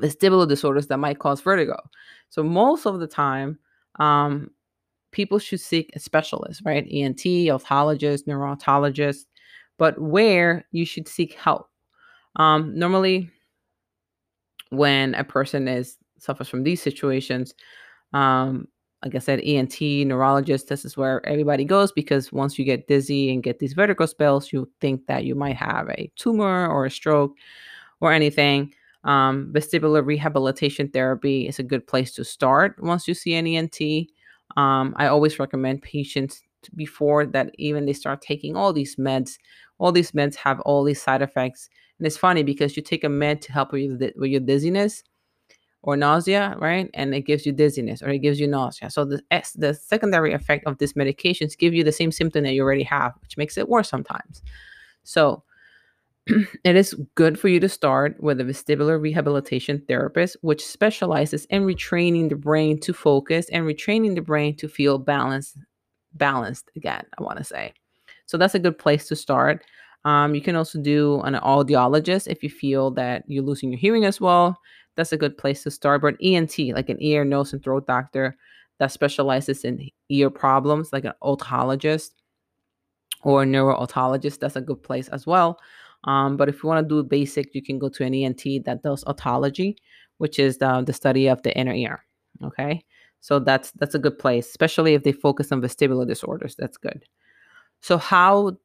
vestibular 0.00 0.48
disorders 0.48 0.88
that 0.88 0.98
might 0.98 1.18
cause 1.20 1.40
vertigo. 1.40 1.78
So 2.30 2.42
most 2.42 2.86
of 2.86 2.98
the 2.98 3.06
time, 3.06 3.58
um, 4.00 4.50
people 5.12 5.38
should 5.38 5.60
seek 5.60 5.90
a 5.94 6.00
specialist, 6.00 6.62
right? 6.64 6.86
ENT, 6.90 7.20
otologist, 7.20 8.24
neurotologist, 8.26 9.26
but 9.82 9.98
where 9.98 10.64
you 10.70 10.86
should 10.86 11.08
seek 11.08 11.32
help. 11.34 11.68
Um, 12.36 12.72
normally, 12.78 13.28
when 14.70 15.16
a 15.16 15.24
person 15.24 15.66
is 15.66 15.96
suffers 16.20 16.48
from 16.48 16.62
these 16.62 16.80
situations, 16.80 17.52
um, 18.12 18.68
like 19.04 19.16
I 19.16 19.18
said, 19.18 19.40
ENT, 19.40 19.80
neurologist, 19.80 20.68
this 20.68 20.84
is 20.84 20.96
where 20.96 21.26
everybody 21.26 21.64
goes 21.64 21.90
because 21.90 22.32
once 22.32 22.60
you 22.60 22.64
get 22.64 22.86
dizzy 22.86 23.32
and 23.32 23.42
get 23.42 23.58
these 23.58 23.72
vertigo 23.72 24.06
spells, 24.06 24.52
you 24.52 24.70
think 24.80 25.04
that 25.08 25.24
you 25.24 25.34
might 25.34 25.56
have 25.56 25.88
a 25.88 26.08
tumor 26.14 26.68
or 26.68 26.86
a 26.86 26.90
stroke 26.90 27.32
or 28.00 28.12
anything. 28.12 28.72
Um, 29.02 29.50
vestibular 29.52 30.06
rehabilitation 30.06 30.90
therapy 30.90 31.48
is 31.48 31.58
a 31.58 31.64
good 31.64 31.88
place 31.88 32.12
to 32.12 32.24
start 32.24 32.76
once 32.80 33.08
you 33.08 33.14
see 33.14 33.34
an 33.34 33.48
ENT. 33.48 33.80
Um, 34.56 34.94
I 34.96 35.08
always 35.08 35.40
recommend 35.40 35.82
patients 35.82 36.40
before 36.76 37.26
that 37.26 37.50
even 37.58 37.86
they 37.86 37.92
start 37.92 38.22
taking 38.22 38.56
all 38.56 38.72
these 38.72 38.96
meds. 38.96 39.38
All 39.82 39.92
these 39.92 40.12
meds 40.12 40.36
have 40.36 40.60
all 40.60 40.84
these 40.84 41.02
side 41.02 41.22
effects, 41.22 41.68
and 41.98 42.06
it's 42.06 42.16
funny 42.16 42.42
because 42.42 42.76
you 42.76 42.82
take 42.82 43.04
a 43.04 43.08
med 43.08 43.42
to 43.42 43.52
help 43.52 43.72
with, 43.72 44.00
with 44.16 44.30
your 44.30 44.40
dizziness, 44.40 45.02
or 45.82 45.96
nausea, 45.96 46.56
right? 46.58 46.88
And 46.94 47.14
it 47.14 47.22
gives 47.22 47.44
you 47.44 47.52
dizziness 47.52 48.02
or 48.02 48.10
it 48.10 48.18
gives 48.18 48.38
you 48.38 48.46
nausea. 48.46 48.90
So 48.90 49.04
the 49.04 49.20
the 49.56 49.74
secondary 49.74 50.32
effect 50.32 50.66
of 50.66 50.78
these 50.78 50.92
medications 50.94 51.58
give 51.58 51.74
you 51.74 51.84
the 51.84 51.92
same 51.92 52.12
symptom 52.12 52.44
that 52.44 52.52
you 52.52 52.62
already 52.62 52.84
have, 52.84 53.12
which 53.20 53.36
makes 53.36 53.58
it 53.58 53.68
worse 53.68 53.88
sometimes. 53.88 54.42
So 55.02 55.42
it 56.26 56.76
is 56.76 56.94
good 57.16 57.38
for 57.38 57.48
you 57.48 57.58
to 57.60 57.68
start 57.68 58.22
with 58.22 58.40
a 58.40 58.44
vestibular 58.44 59.00
rehabilitation 59.00 59.82
therapist, 59.88 60.36
which 60.42 60.64
specializes 60.64 61.46
in 61.46 61.64
retraining 61.64 62.28
the 62.28 62.36
brain 62.36 62.78
to 62.80 62.92
focus 62.92 63.48
and 63.50 63.66
retraining 63.66 64.14
the 64.14 64.22
brain 64.22 64.54
to 64.56 64.68
feel 64.68 64.98
balanced, 64.98 65.56
balanced 66.14 66.70
again, 66.76 67.04
I 67.18 67.22
want 67.24 67.38
to 67.38 67.44
say. 67.44 67.74
So 68.26 68.38
that's 68.38 68.54
a 68.54 68.58
good 68.58 68.78
place 68.78 69.08
to 69.08 69.16
start. 69.16 69.64
Um, 70.04 70.34
you 70.34 70.40
can 70.40 70.56
also 70.56 70.80
do 70.80 71.20
an 71.22 71.34
audiologist 71.34 72.26
if 72.26 72.42
you 72.42 72.50
feel 72.50 72.90
that 72.92 73.24
you're 73.28 73.44
losing 73.44 73.70
your 73.70 73.78
hearing 73.78 74.04
as 74.04 74.20
well 74.20 74.58
that's 74.96 75.12
a 75.12 75.16
good 75.16 75.36
place 75.38 75.62
to 75.64 75.70
start. 75.70 76.02
But 76.02 76.16
ENT, 76.22 76.58
like 76.74 76.88
an 76.88 76.98
ear, 77.00 77.24
nose, 77.24 77.52
and 77.52 77.62
throat 77.62 77.86
doctor 77.86 78.36
that 78.78 78.92
specializes 78.92 79.64
in 79.64 79.88
ear 80.08 80.30
problems, 80.30 80.92
like 80.92 81.04
an 81.04 81.12
otologist 81.22 82.10
or 83.22 83.42
a 83.42 83.46
neuro-otologist, 83.46 84.40
that's 84.40 84.56
a 84.56 84.60
good 84.60 84.82
place 84.82 85.08
as 85.08 85.26
well. 85.26 85.58
Um, 86.04 86.36
but 86.36 86.48
if 86.48 86.62
you 86.62 86.68
want 86.68 86.86
to 86.86 86.94
do 86.94 87.06
basic, 87.08 87.54
you 87.54 87.62
can 87.62 87.78
go 87.78 87.88
to 87.90 88.04
an 88.04 88.14
ENT 88.14 88.64
that 88.64 88.82
does 88.82 89.04
otology, 89.04 89.76
which 90.18 90.38
is 90.38 90.58
the, 90.58 90.82
the 90.82 90.92
study 90.92 91.28
of 91.28 91.42
the 91.42 91.56
inner 91.56 91.72
ear. 91.72 92.04
Okay, 92.42 92.84
so 93.20 93.38
that's 93.38 93.70
that's 93.72 93.94
a 93.94 94.00
good 94.00 94.18
place, 94.18 94.48
especially 94.48 94.94
if 94.94 95.04
they 95.04 95.12
focus 95.12 95.52
on 95.52 95.62
vestibular 95.62 96.06
disorders. 96.06 96.56
That's 96.58 96.76
good. 96.76 97.04
So 97.82 97.98
how 97.98 98.56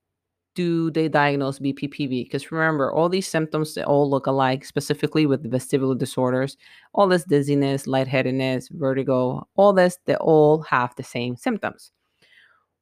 do 0.53 0.89
they 0.91 1.09
diagnose 1.09 1.59
BPPV? 1.59 2.25
Because 2.25 2.51
remember, 2.51 2.91
all 2.91 3.09
these 3.09 3.27
symptoms 3.27 3.73
they 3.73 3.83
all 3.83 4.09
look 4.09 4.27
alike, 4.27 4.63
specifically 4.63 5.25
with 5.25 5.43
the 5.43 5.49
vestibular 5.49 5.97
disorders. 5.97 6.55
All 6.93 7.07
this 7.07 7.23
dizziness, 7.23 7.85
lightheadedness, 7.85 8.69
vertigo, 8.69 9.47
all 9.55 9.73
this, 9.73 9.97
they 10.05 10.15
all 10.15 10.61
have 10.61 10.95
the 10.95 11.03
same 11.03 11.35
symptoms. 11.35 11.91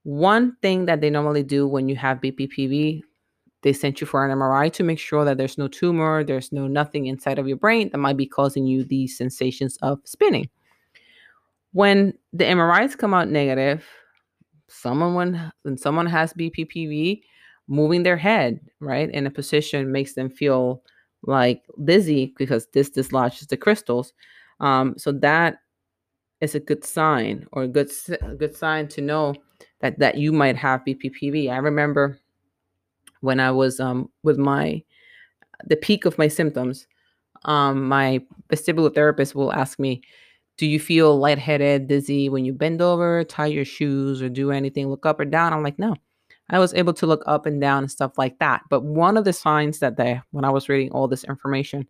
One 0.03 0.55
thing 0.61 0.85
that 0.85 1.01
they 1.01 1.09
normally 1.09 1.43
do 1.43 1.67
when 1.67 1.89
you 1.89 1.95
have 1.95 2.21
BPPV, 2.21 3.01
they 3.63 3.73
send 3.73 3.99
you 3.99 4.05
for 4.05 4.23
an 4.23 4.37
MRI 4.37 4.71
to 4.73 4.83
make 4.83 4.99
sure 4.99 5.25
that 5.25 5.37
there's 5.37 5.57
no 5.57 5.67
tumor, 5.67 6.23
there's 6.23 6.51
no 6.51 6.67
nothing 6.67 7.07
inside 7.07 7.39
of 7.39 7.47
your 7.47 7.57
brain 7.57 7.89
that 7.89 7.97
might 7.97 8.17
be 8.17 8.27
causing 8.27 8.67
you 8.67 8.83
these 8.83 9.17
sensations 9.17 9.77
of 9.81 9.99
spinning. 10.03 10.49
When 11.71 12.13
the 12.31 12.43
MRIs 12.43 12.97
come 12.97 13.13
out 13.13 13.29
negative, 13.29 13.85
someone 14.67 15.13
when, 15.63 15.77
someone 15.77 16.07
has 16.07 16.33
BPPV, 16.33 17.21
moving 17.67 18.03
their 18.03 18.17
head 18.17 18.59
right 18.79 19.09
in 19.09 19.25
a 19.25 19.31
position 19.31 19.91
makes 19.91 20.13
them 20.13 20.29
feel 20.29 20.83
like 21.23 21.63
dizzy 21.83 22.33
because 22.37 22.67
this 22.73 22.89
dislodges 22.89 23.47
the 23.47 23.57
crystals 23.57 24.13
um, 24.59 24.95
so 24.97 25.11
that 25.11 25.57
is 26.41 26.55
a 26.55 26.59
good 26.59 26.83
sign 26.83 27.45
or 27.51 27.63
a 27.63 27.67
good 27.67 27.91
a 28.21 28.35
good 28.35 28.55
sign 28.55 28.87
to 28.89 29.01
know 29.01 29.33
that 29.81 29.99
that 29.99 30.17
you 30.17 30.31
might 30.31 30.55
have 30.55 30.83
BPPV. 30.85 31.49
I 31.49 31.57
remember 31.57 32.17
when 33.21 33.39
I 33.39 33.51
was 33.51 33.79
um, 33.79 34.09
with 34.23 34.37
my 34.37 34.83
the 35.65 35.75
peak 35.75 36.05
of 36.05 36.17
my 36.17 36.27
symptoms, 36.27 36.87
um, 37.45 37.87
my 37.87 38.21
vestibular 38.49 38.93
therapist 38.93 39.35
will 39.35 39.53
ask 39.53 39.79
me, 39.79 40.01
"Do 40.57 40.65
you 40.65 40.79
feel 40.79 41.17
lightheaded, 41.17 41.87
dizzy 41.87 42.29
when 42.29 42.45
you 42.45 42.53
bend 42.53 42.81
over, 42.81 43.23
tie 43.23 43.47
your 43.47 43.65
shoes, 43.65 44.21
or 44.21 44.29
do 44.29 44.51
anything? 44.51 44.89
Look 44.89 45.05
up 45.05 45.19
or 45.19 45.25
down?" 45.25 45.53
I'm 45.53 45.63
like, 45.63 45.79
"No." 45.79 45.95
I 46.49 46.59
was 46.59 46.73
able 46.75 46.93
to 46.93 47.07
look 47.07 47.23
up 47.25 47.45
and 47.45 47.59
down 47.59 47.83
and 47.83 47.91
stuff 47.91 48.17
like 48.17 48.37
that. 48.39 48.61
But 48.69 48.83
one 48.83 49.17
of 49.17 49.25
the 49.25 49.33
signs 49.33 49.79
that 49.79 49.97
they, 49.97 50.21
when 50.31 50.45
I 50.45 50.51
was 50.51 50.69
reading 50.69 50.91
all 50.91 51.07
this 51.07 51.23
information, 51.23 51.87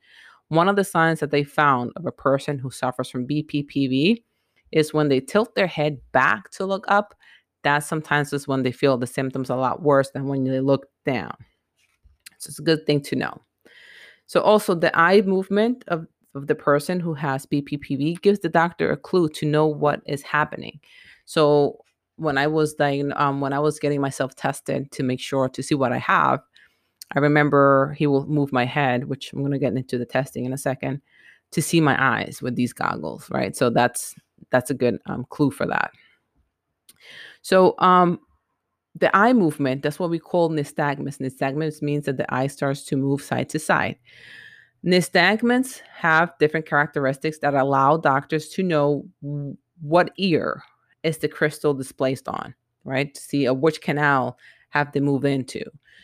one 0.48 0.69
of 0.69 0.77
the 0.77 0.84
signs 0.84 1.19
that 1.19 1.31
they 1.31 1.43
found 1.43 1.91
of 1.95 2.05
a 2.05 2.12
person 2.12 2.57
who 2.57 2.72
suffers 2.72 3.10
from 3.10 3.27
BPPV 3.27 4.24
is 4.72 4.93
when 4.93 5.10
they 5.10 5.19
tilt 5.19 5.55
their 5.55 5.67
head 5.67 6.00
back 6.13 6.50
to 6.51 6.65
look 6.65 6.86
up. 6.88 7.15
That 7.63 7.79
sometimes 7.79 8.31
is 8.31 8.48
when 8.48 8.63
they 8.63 8.72
feel 8.72 8.98
the 8.98 9.07
symptoms 9.07 9.50
a 9.50 9.55
lot 9.55 9.81
worse 9.81 10.12
than 10.12 10.27
when 10.27 10.43
they 10.43 10.60
look 10.60 10.88
down. 11.05 11.36
So 12.38 12.50
it's 12.50 12.60
a 12.60 12.63
good 12.63 12.86
thing 12.86 13.01
to 13.01 13.15
know. 13.15 13.41
So 14.27 14.39
also 14.41 14.74
the 14.75 14.98
eye 14.98 15.22
movement 15.22 15.84
of, 15.88 16.07
of 16.36 16.48
the 16.48 16.56
person 16.56 17.00
who 17.00 17.13
has 17.13 17.46
BPPV 17.46 18.22
gives 18.22 18.39
the 18.39 18.50
doctor 18.50 18.92
a 18.92 18.98
clue 18.98 19.30
to 19.30 19.46
know 19.46 19.65
what 19.65 20.01
is 20.06 20.22
happening. 20.22 20.80
So 21.25 21.80
when 22.18 22.38
I 22.38 22.48
was 22.48 22.74
dying, 22.74 23.12
um, 23.15 23.42
when 23.42 23.54
I 23.54 23.60
was 23.60 23.80
getting 23.80 24.01
myself 24.01 24.36
tested 24.36 24.92
to 24.92 25.04
make 25.04 25.20
sure 25.20 25.50
to 25.50 25.63
see 25.63 25.75
what 25.75 25.92
I 25.92 25.98
have, 25.98 26.42
I 27.15 27.20
remember 27.20 27.96
he 27.98 28.08
will 28.08 28.25
move 28.27 28.51
my 28.51 28.65
head, 28.65 29.06
which 29.06 29.32
I'm 29.34 29.42
gonna 29.42 29.60
get 29.60 29.75
into 29.75 29.98
the 29.98 30.06
testing 30.06 30.46
in 30.46 30.54
a 30.54 30.58
second, 30.58 31.01
to 31.51 31.62
see 31.62 31.80
my 31.80 31.96
eyes 32.00 32.42
with 32.42 32.56
these 32.56 32.74
goggles, 32.74 33.30
right? 33.30 33.56
So 33.56 33.70
that's 33.70 34.15
that's 34.50 34.70
a 34.70 34.74
good 34.74 35.00
um, 35.06 35.25
clue 35.30 35.51
for 35.51 35.65
that. 35.68 35.92
So 37.42 37.75
um, 37.80 38.20
the 38.96 39.15
eye 39.15 39.34
movement, 39.34 39.84
that's 39.84 40.00
what 40.00 40.10
we 40.10 40.20
call 40.20 40.50
nystagmus. 40.50 41.20
Nystagmus 41.20 41.82
means 41.82 42.06
that 42.06 42.18
the 42.18 42.34
eye 42.34 42.48
starts 42.48 42.84
to 42.86 42.98
move 42.98 43.22
side 43.22 43.50
to 43.50 43.60
side. 43.60 43.98
Nystagments 44.86 45.82
have 45.96 46.38
different 46.39 46.68
characteristics 46.68 47.39
that 47.39 47.56
allow 47.56 47.98
doctors 47.98 48.50
to 48.50 48.62
know 48.62 49.04
what 49.82 50.12
ear 50.18 50.62
is 51.04 51.18
the 51.18 51.27
crystal 51.27 51.74
displaced 51.74 52.27
on, 52.27 52.54
right? 52.84 53.13
To 53.13 53.22
see 53.22 53.48
uh, 53.48 53.54
which 53.54 53.82
canal 53.82 54.38
have 54.70 54.92
to 54.92 55.01
move 55.01 55.25
into. 55.25 55.63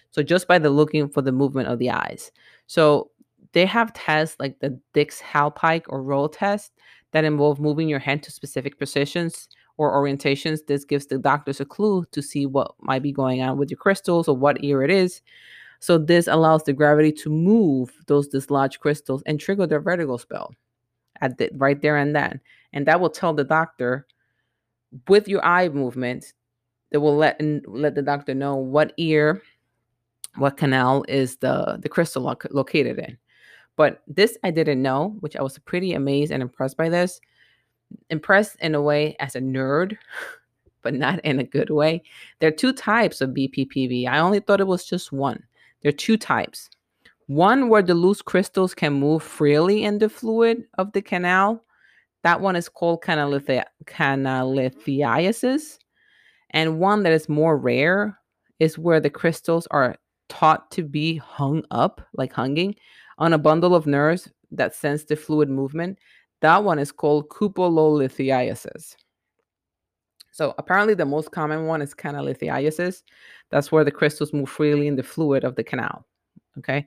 So 0.09 0.23
just 0.23 0.47
by 0.47 0.57
the 0.57 0.71
looking 0.71 1.09
for 1.09 1.21
the 1.21 1.31
movement 1.31 1.67
of 1.67 1.77
the 1.77 1.91
eyes. 1.91 2.31
So 2.65 3.11
they 3.53 3.65
have 3.65 3.93
tests 3.93 4.37
like 4.39 4.59
the 4.59 4.79
Dix 4.93 5.21
Hallpike 5.21 5.83
or 5.87 6.01
roll 6.01 6.29
test 6.29 6.71
that 7.11 7.23
involve 7.23 7.59
moving 7.59 7.87
your 7.87 7.99
hand 7.99 8.23
to 8.23 8.31
specific 8.31 8.79
positions 8.79 9.47
or 9.77 9.93
orientations. 9.93 10.65
This 10.65 10.85
gives 10.85 11.05
the 11.05 11.17
doctors 11.17 11.59
a 11.59 11.65
clue 11.65 12.05
to 12.11 12.21
see 12.21 12.45
what 12.45 12.73
might 12.79 13.03
be 13.03 13.11
going 13.11 13.41
on 13.41 13.57
with 13.57 13.69
your 13.69 13.77
crystals 13.77 14.27
or 14.27 14.35
what 14.35 14.63
ear 14.63 14.81
it 14.81 14.89
is. 14.89 15.21
So 15.81 15.97
this 15.97 16.27
allows 16.27 16.63
the 16.63 16.73
gravity 16.73 17.11
to 17.13 17.29
move 17.29 17.91
those 18.05 18.27
dislodged 18.27 18.79
crystals 18.79 19.23
and 19.25 19.39
trigger 19.39 19.65
their 19.65 19.81
vertigo 19.81 20.17
spell 20.17 20.53
at 21.21 21.39
the, 21.39 21.49
right 21.55 21.81
there 21.81 21.97
and 21.97 22.15
then. 22.15 22.39
And 22.71 22.85
that 22.85 23.01
will 23.01 23.09
tell 23.09 23.33
the 23.33 23.43
doctor 23.43 24.05
with 25.07 25.27
your 25.27 25.43
eye 25.43 25.69
movement 25.69 26.33
that 26.91 26.99
will 26.99 27.15
let 27.17 27.41
let 27.67 27.95
the 27.95 28.01
doctor 28.03 28.35
know 28.35 28.55
what 28.55 28.93
ear 28.97 29.41
what 30.35 30.57
canal 30.57 31.03
is 31.07 31.37
the 31.37 31.79
the 31.81 31.89
crystal 31.89 32.21
lo- 32.21 32.35
located 32.51 32.99
in. 32.99 33.17
But 33.75 34.03
this 34.07 34.37
i 34.43 34.51
didn't 34.51 34.83
know 34.83 35.17
which 35.21 35.35
i 35.35 35.41
was 35.41 35.57
pretty 35.59 35.93
amazed 35.93 36.31
and 36.31 36.43
impressed 36.43 36.77
by 36.77 36.89
this. 36.89 37.19
Impressed 38.11 38.55
in 38.59 38.75
a 38.75 38.81
way 38.81 39.15
as 39.19 39.35
a 39.35 39.41
nerd 39.41 39.97
but 40.83 40.93
not 40.93 41.19
in 41.21 41.39
a 41.39 41.43
good 41.43 41.69
way. 41.69 42.03
There 42.39 42.49
are 42.49 42.51
two 42.51 42.73
types 42.73 43.19
of 43.21 43.31
bppv 43.31 44.07
i 44.07 44.19
only 44.19 44.41
thought 44.41 44.61
it 44.61 44.67
was 44.67 44.85
just 44.85 45.11
one 45.11 45.43
there 45.81 45.89
are 45.89 45.93
two 45.93 46.17
types 46.17 46.69
one 47.27 47.69
where 47.69 47.81
the 47.81 47.93
loose 47.93 48.21
crystals 48.21 48.73
can 48.73 48.93
move 48.93 49.23
freely 49.23 49.83
in 49.83 49.99
the 49.99 50.09
fluid 50.09 50.65
of 50.77 50.91
the 50.91 51.01
canal 51.01 51.63
that 52.23 52.41
one 52.41 52.55
is 52.55 52.69
called 52.69 53.01
canalithia- 53.01 53.65
canalithiasis. 53.85 55.77
And 56.51 56.79
one 56.79 57.03
that 57.03 57.13
is 57.13 57.29
more 57.29 57.57
rare 57.57 58.17
is 58.59 58.77
where 58.77 58.99
the 58.99 59.09
crystals 59.09 59.67
are 59.71 59.95
taught 60.29 60.69
to 60.71 60.83
be 60.83 61.17
hung 61.17 61.63
up, 61.71 62.01
like 62.13 62.33
hanging, 62.33 62.75
on 63.17 63.33
a 63.33 63.37
bundle 63.37 63.75
of 63.75 63.87
nerves 63.87 64.29
that 64.51 64.75
sense 64.75 65.05
the 65.05 65.15
fluid 65.15 65.49
movement. 65.49 65.97
That 66.41 66.63
one 66.63 66.79
is 66.79 66.91
called 66.91 67.29
cupulolithiasis. 67.29 68.95
So 70.31 70.55
apparently 70.57 70.93
the 70.93 71.05
most 71.05 71.31
common 71.31 71.65
one 71.65 71.81
is 71.81 71.93
canalithiasis. 71.93 73.03
That's 73.49 73.71
where 73.71 73.83
the 73.83 73.91
crystals 73.91 74.33
move 74.33 74.49
freely 74.49 74.87
in 74.87 74.95
the 74.95 75.03
fluid 75.03 75.43
of 75.43 75.55
the 75.55 75.63
canal. 75.63 76.05
Okay. 76.57 76.85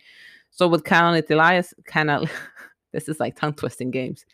So 0.51 0.67
with 0.67 0.85
canalithiasis, 0.85 1.75
canal, 1.87 2.27
this 2.93 3.09
is 3.09 3.21
like 3.21 3.37
tongue 3.37 3.55
twisting 3.55 3.91
games. 3.91 4.25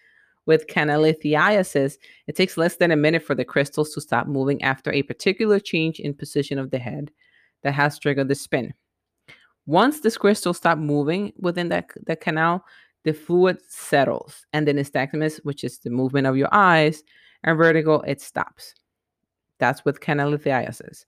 With 0.47 0.67
canalithiasis, 0.69 1.97
it 2.27 2.37
takes 2.37 2.57
less 2.57 2.77
than 2.77 2.91
a 2.91 2.97
minute 2.97 3.23
for 3.23 3.35
the 3.35 3.45
crystals 3.45 3.93
to 3.95 4.01
stop 4.01 4.27
moving 4.27 4.63
after 4.63 4.93
a 4.93 5.03
particular 5.03 5.61
change 5.61 6.01
in 6.01 6.15
position 6.15 6.59
of 6.59 6.71
the 6.71 6.79
head 6.79 7.11
that 7.63 7.75
has 7.75 7.99
triggered 7.99 8.29
the 8.29 8.35
spin. 8.35 8.73
Once 9.67 10.01
this 10.01 10.17
crystal 10.17 10.55
stops 10.55 10.81
moving 10.81 11.33
within 11.39 11.69
that, 11.69 11.91
that 12.07 12.21
canal, 12.21 12.65
the 13.05 13.13
fluid 13.13 13.59
settles, 13.69 14.45
and 14.53 14.67
the 14.67 14.73
nystagmus, 14.73 15.39
which 15.45 15.65
is 15.65 15.79
the 15.79 15.91
movement 15.91 16.27
of 16.27 16.37
your 16.37 16.49
eyes, 16.53 17.03
and 17.45 17.57
vertigo, 17.57 18.01
it 18.01 18.21
stops. 18.21 18.75
That's 19.61 19.85
with 19.85 20.01
canalithiasis. 20.01 21.05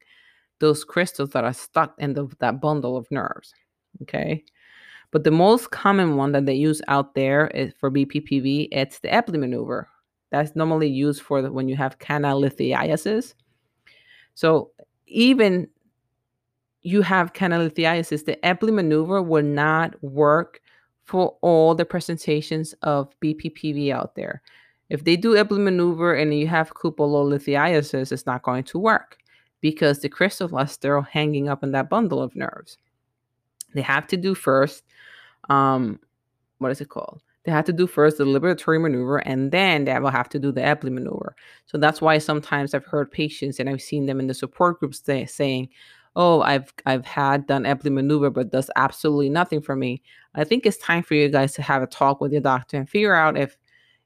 those 0.60 0.84
crystals 0.84 1.32
that 1.32 1.44
are 1.44 1.54
stuck 1.54 1.94
in 1.98 2.14
the, 2.14 2.28
that 2.40 2.62
bundle 2.62 2.98
of 2.98 3.10
nerves. 3.12 3.54
Okay. 4.02 4.44
But 5.12 5.24
the 5.24 5.32
most 5.32 5.72
common 5.72 6.16
one 6.16 6.32
that 6.32 6.46
they 6.46 6.54
use 6.54 6.82
out 6.88 7.16
there 7.16 7.48
is 7.48 7.74
for 7.80 7.92
BPPV, 7.92 8.70
it's 8.72 9.00
the 9.00 9.10
Epley 9.10 9.40
maneuver. 9.40 9.88
That's 10.32 10.56
normally 10.56 10.88
used 10.88 11.22
for 11.22 11.42
the, 11.42 11.52
when 11.52 11.68
you 11.68 11.76
have 11.76 12.00
canalithiasis. 12.00 13.34
So 14.34 14.72
even 15.08 15.68
you 16.82 17.02
have 17.02 17.34
canalithiasis, 17.34 18.26
the 18.26 18.38
Epley 18.44 18.74
maneuver 18.74 19.22
will 19.22 19.44
not 19.44 20.02
work 20.02 20.62
for 21.04 21.36
all 21.42 21.76
the 21.76 21.86
presentations 21.86 22.74
of 22.82 23.14
BPPV 23.20 23.92
out 23.92 24.16
there. 24.16 24.42
If 24.92 25.06
they 25.06 25.16
do 25.16 25.36
Epley 25.36 25.64
maneuver 25.64 26.14
and 26.14 26.38
you 26.38 26.48
have 26.48 26.74
cupololithiasis, 26.74 28.12
it's 28.12 28.26
not 28.26 28.44
going 28.44 28.66
to 28.66 28.78
work 28.78 29.18
because 29.62 30.00
the 30.00 30.10
crystals 30.10 30.52
are 30.84 31.02
hanging 31.04 31.48
up 31.48 31.64
in 31.64 31.72
that 31.72 31.90
bundle 31.90 32.22
of 32.22 32.36
nerves. 32.36 32.78
They 33.74 33.82
have 33.84 34.06
to 34.08 34.18
do 34.18 34.36
first, 34.36 34.84
um, 35.50 35.98
what 36.58 36.72
is 36.72 36.82
it 36.82 36.90
called? 36.90 37.22
They 37.46 37.54
have 37.54 37.64
to 37.66 37.74
do 37.74 37.88
first 37.88 38.18
the 38.18 38.26
liberatory 38.26 38.82
maneuver, 38.82 39.20
and 39.20 39.50
then 39.50 39.86
they 39.86 39.98
will 39.98 40.10
have 40.10 40.28
to 40.28 40.40
do 40.40 40.52
the 40.52 40.60
Epley 40.60 40.92
maneuver. 40.92 41.38
So 41.68 41.78
that's 41.78 42.02
why 42.02 42.18
sometimes 42.18 42.74
I've 42.74 42.86
heard 42.86 43.10
patients 43.10 43.62
and 43.62 43.70
I've 43.70 43.82
seen 43.82 44.08
them 44.08 44.20
in 44.20 44.28
the 44.28 44.34
support 44.34 44.82
groups 44.82 45.02
say, 45.02 45.26
saying, 45.26 45.70
"Oh, 46.18 46.42
I've 46.42 46.74
I've 46.86 47.06
had 47.06 47.48
done 47.48 47.64
Epley 47.64 47.94
maneuver, 47.94 48.30
but 48.30 48.52
does 48.52 48.70
absolutely 48.76 49.30
nothing 49.30 49.62
for 49.62 49.78
me." 49.78 50.04
I 50.36 50.44
think 50.44 50.66
it's 50.66 50.78
time 50.78 51.02
for 51.02 51.16
you 51.16 51.30
guys 51.30 51.54
to 51.54 51.62
have 51.62 51.82
a 51.82 51.88
talk 51.88 52.20
with 52.20 52.34
your 52.34 52.42
doctor 52.42 52.76
and 52.76 52.90
figure 52.90 53.16
out 53.16 53.38
if 53.38 53.58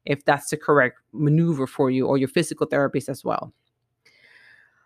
if 0.06 0.24
that's 0.24 0.50
the 0.50 0.56
correct 0.56 1.00
maneuver 1.12 1.66
for 1.66 1.90
you 1.90 2.06
or 2.06 2.18
your 2.18 2.28
physical 2.28 2.66
therapist 2.66 3.08
as 3.08 3.24
well. 3.24 3.52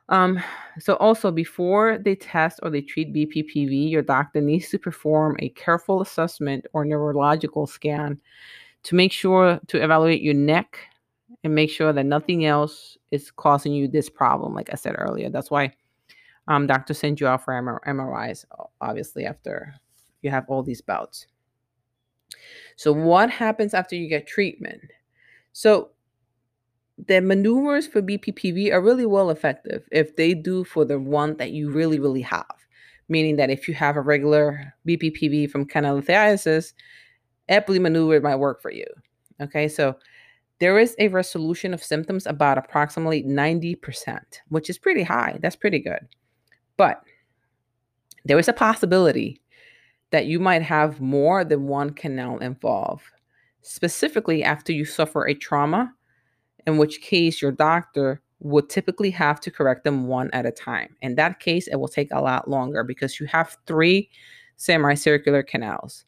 Um, 0.09 0.42
so 0.80 0.96
also 0.96 1.30
before 1.30 1.98
they 1.98 2.16
test 2.16 2.59
or 2.62 2.70
they 2.70 2.80
treat 2.80 3.14
BPPV, 3.14 3.90
your 3.90 4.02
doctor 4.02 4.40
needs 4.40 4.68
to 4.70 4.78
perform 4.78 5.37
a 5.38 5.50
careful 5.50 6.02
assessment 6.02 6.66
or 6.72 6.85
neurological 6.85 7.66
scan 7.66 8.20
to 8.83 8.94
make 8.96 9.12
sure 9.12 9.61
to 9.68 9.83
evaluate 9.83 10.22
your 10.22 10.35
neck 10.35 10.78
and 11.44 11.54
make 11.54 11.70
sure 11.70 11.92
that 11.92 12.06
nothing 12.06 12.44
else 12.44 12.98
is 13.12 13.30
causing 13.30 13.72
you 13.72 13.87
this 13.87 14.11
problem. 14.11 14.52
Like 14.52 14.70
I 14.72 14.76
said 14.76 14.96
earlier, 14.98 15.30
that's 15.30 15.50
why 15.50 15.72
um, 16.48 16.66
doctor 16.66 16.92
sends 16.92 17.20
you 17.20 17.28
out 17.28 17.44
for 17.44 17.54
MRIs, 17.87 18.44
obviously 18.80 19.26
after 19.26 19.74
you 20.22 20.30
have 20.30 20.44
all 20.48 20.64
these 20.64 20.80
bouts. 20.80 21.26
So 22.76 22.92
what 22.92 23.30
happens 23.30 23.74
after 23.74 23.94
you 23.94 24.09
get 24.09 24.26
treatment? 24.26 24.83
So 25.52 25.90
the 27.06 27.20
maneuvers 27.20 27.86
for 27.86 28.02
BPPV 28.02 28.72
are 28.72 28.80
really 28.80 29.06
well 29.06 29.30
effective 29.30 29.88
if 29.90 30.16
they 30.16 30.34
do 30.34 30.64
for 30.64 30.84
the 30.84 30.98
one 30.98 31.36
that 31.38 31.52
you 31.52 31.70
really, 31.70 31.98
really 31.98 32.22
have. 32.22 32.46
Meaning 33.08 33.36
that 33.36 33.50
if 33.50 33.66
you 33.66 33.74
have 33.74 33.96
a 33.96 34.00
regular 34.00 34.74
BPPV 34.86 35.50
from 35.50 35.66
canalithiasis, 35.66 36.74
Epley 37.48 37.80
maneuver 37.80 38.20
might 38.20 38.36
work 38.36 38.62
for 38.62 38.70
you. 38.70 38.86
Okay, 39.40 39.66
so 39.66 39.96
there 40.60 40.78
is 40.78 40.94
a 40.98 41.08
resolution 41.08 41.74
of 41.74 41.82
symptoms 41.82 42.26
about 42.26 42.58
approximately 42.58 43.24
90%, 43.24 44.20
which 44.48 44.70
is 44.70 44.78
pretty 44.78 45.02
high. 45.02 45.38
That's 45.40 45.56
pretty 45.56 45.80
good. 45.80 46.06
But 46.76 47.02
there 48.24 48.38
is 48.38 48.48
a 48.48 48.52
possibility 48.52 49.40
that 50.10 50.26
you 50.26 50.38
might 50.38 50.62
have 50.62 51.00
more 51.00 51.44
than 51.44 51.66
one 51.66 51.90
canal 51.90 52.38
involved, 52.38 53.04
specifically 53.62 54.42
after 54.42 54.72
you 54.72 54.84
suffer 54.84 55.26
a 55.26 55.34
trauma 55.34 55.92
in 56.66 56.78
which 56.78 57.00
case 57.00 57.40
your 57.40 57.52
doctor 57.52 58.20
would 58.40 58.68
typically 58.70 59.10
have 59.10 59.40
to 59.40 59.50
correct 59.50 59.84
them 59.84 60.06
one 60.06 60.30
at 60.32 60.46
a 60.46 60.50
time. 60.50 60.96
In 61.02 61.14
that 61.16 61.40
case, 61.40 61.66
it 61.68 61.76
will 61.76 61.88
take 61.88 62.08
a 62.10 62.20
lot 62.20 62.48
longer 62.48 62.82
because 62.82 63.20
you 63.20 63.26
have 63.26 63.56
three 63.66 64.08
semicircular 64.56 65.42
canals. 65.42 66.04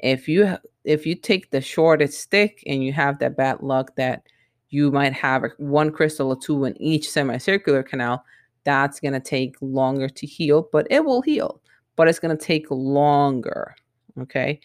If 0.00 0.28
you 0.28 0.56
if 0.84 1.06
you 1.06 1.14
take 1.14 1.50
the 1.50 1.60
shortest 1.60 2.20
stick 2.20 2.62
and 2.66 2.82
you 2.82 2.92
have 2.92 3.18
that 3.18 3.36
bad 3.36 3.60
luck 3.62 3.96
that 3.96 4.22
you 4.70 4.90
might 4.90 5.12
have 5.12 5.44
one 5.58 5.90
crystal 5.90 6.28
or 6.28 6.38
two 6.38 6.64
in 6.64 6.80
each 6.80 7.08
semicircular 7.10 7.82
canal, 7.82 8.24
that's 8.64 9.00
going 9.00 9.14
to 9.14 9.20
take 9.20 9.56
longer 9.60 10.08
to 10.08 10.26
heal, 10.26 10.68
but 10.72 10.86
it 10.90 11.04
will 11.04 11.22
heal, 11.22 11.60
but 11.96 12.06
it's 12.06 12.18
going 12.18 12.36
to 12.36 12.44
take 12.44 12.66
longer. 12.70 13.74
Okay. 14.20 14.60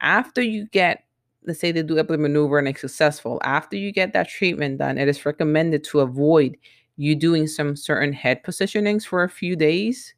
After 0.00 0.42
you 0.42 0.66
get 0.68 1.04
let's 1.46 1.60
say 1.60 1.72
they 1.72 1.82
do 1.82 1.96
Epley 1.96 2.18
maneuver 2.18 2.58
and 2.58 2.68
it's 2.68 2.80
successful, 2.80 3.40
after 3.44 3.76
you 3.76 3.92
get 3.92 4.12
that 4.12 4.28
treatment 4.28 4.78
done, 4.78 4.98
it 4.98 5.08
is 5.08 5.24
recommended 5.26 5.84
to 5.84 6.00
avoid 6.00 6.56
you 6.96 7.14
doing 7.14 7.46
some 7.46 7.76
certain 7.76 8.12
head 8.12 8.42
positionings 8.44 9.04
for 9.04 9.24
a 9.24 9.28
few 9.28 9.56
days 9.56 10.14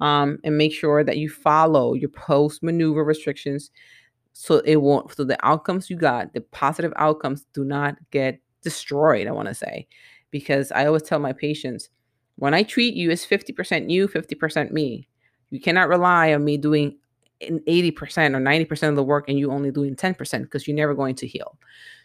um, 0.00 0.38
and 0.44 0.58
make 0.58 0.72
sure 0.72 1.04
that 1.04 1.18
you 1.18 1.28
follow 1.28 1.94
your 1.94 2.08
post 2.10 2.62
maneuver 2.62 3.04
restrictions 3.04 3.70
so 4.32 4.56
it 4.60 4.76
won't 4.76 5.10
so 5.14 5.24
the 5.24 5.38
outcomes 5.46 5.88
you 5.88 5.96
got 5.96 6.32
the 6.34 6.40
positive 6.40 6.92
outcomes 6.96 7.46
do 7.54 7.64
not 7.64 7.96
get 8.10 8.38
destroyed 8.62 9.26
i 9.26 9.30
want 9.30 9.48
to 9.48 9.54
say. 9.54 9.86
Because 10.30 10.70
i 10.72 10.84
always 10.84 11.02
tell 11.02 11.18
my 11.18 11.32
patients 11.32 11.88
when 12.34 12.52
i 12.52 12.62
treat 12.62 12.94
you 12.94 13.10
it's 13.10 13.24
50% 13.24 13.90
you 13.90 14.08
50% 14.08 14.72
me. 14.72 15.08
You 15.50 15.60
cannot 15.60 15.88
rely 15.88 16.34
on 16.34 16.44
me 16.44 16.56
doing 16.58 16.98
in 17.40 17.60
80% 17.60 18.34
or 18.34 18.40
90% 18.40 18.88
of 18.88 18.96
the 18.96 19.02
work 19.02 19.28
and 19.28 19.38
you 19.38 19.50
only 19.50 19.70
doing 19.70 19.94
10% 19.94 20.42
because 20.42 20.66
you're 20.66 20.76
never 20.76 20.94
going 20.94 21.14
to 21.16 21.26
heal. 21.26 21.58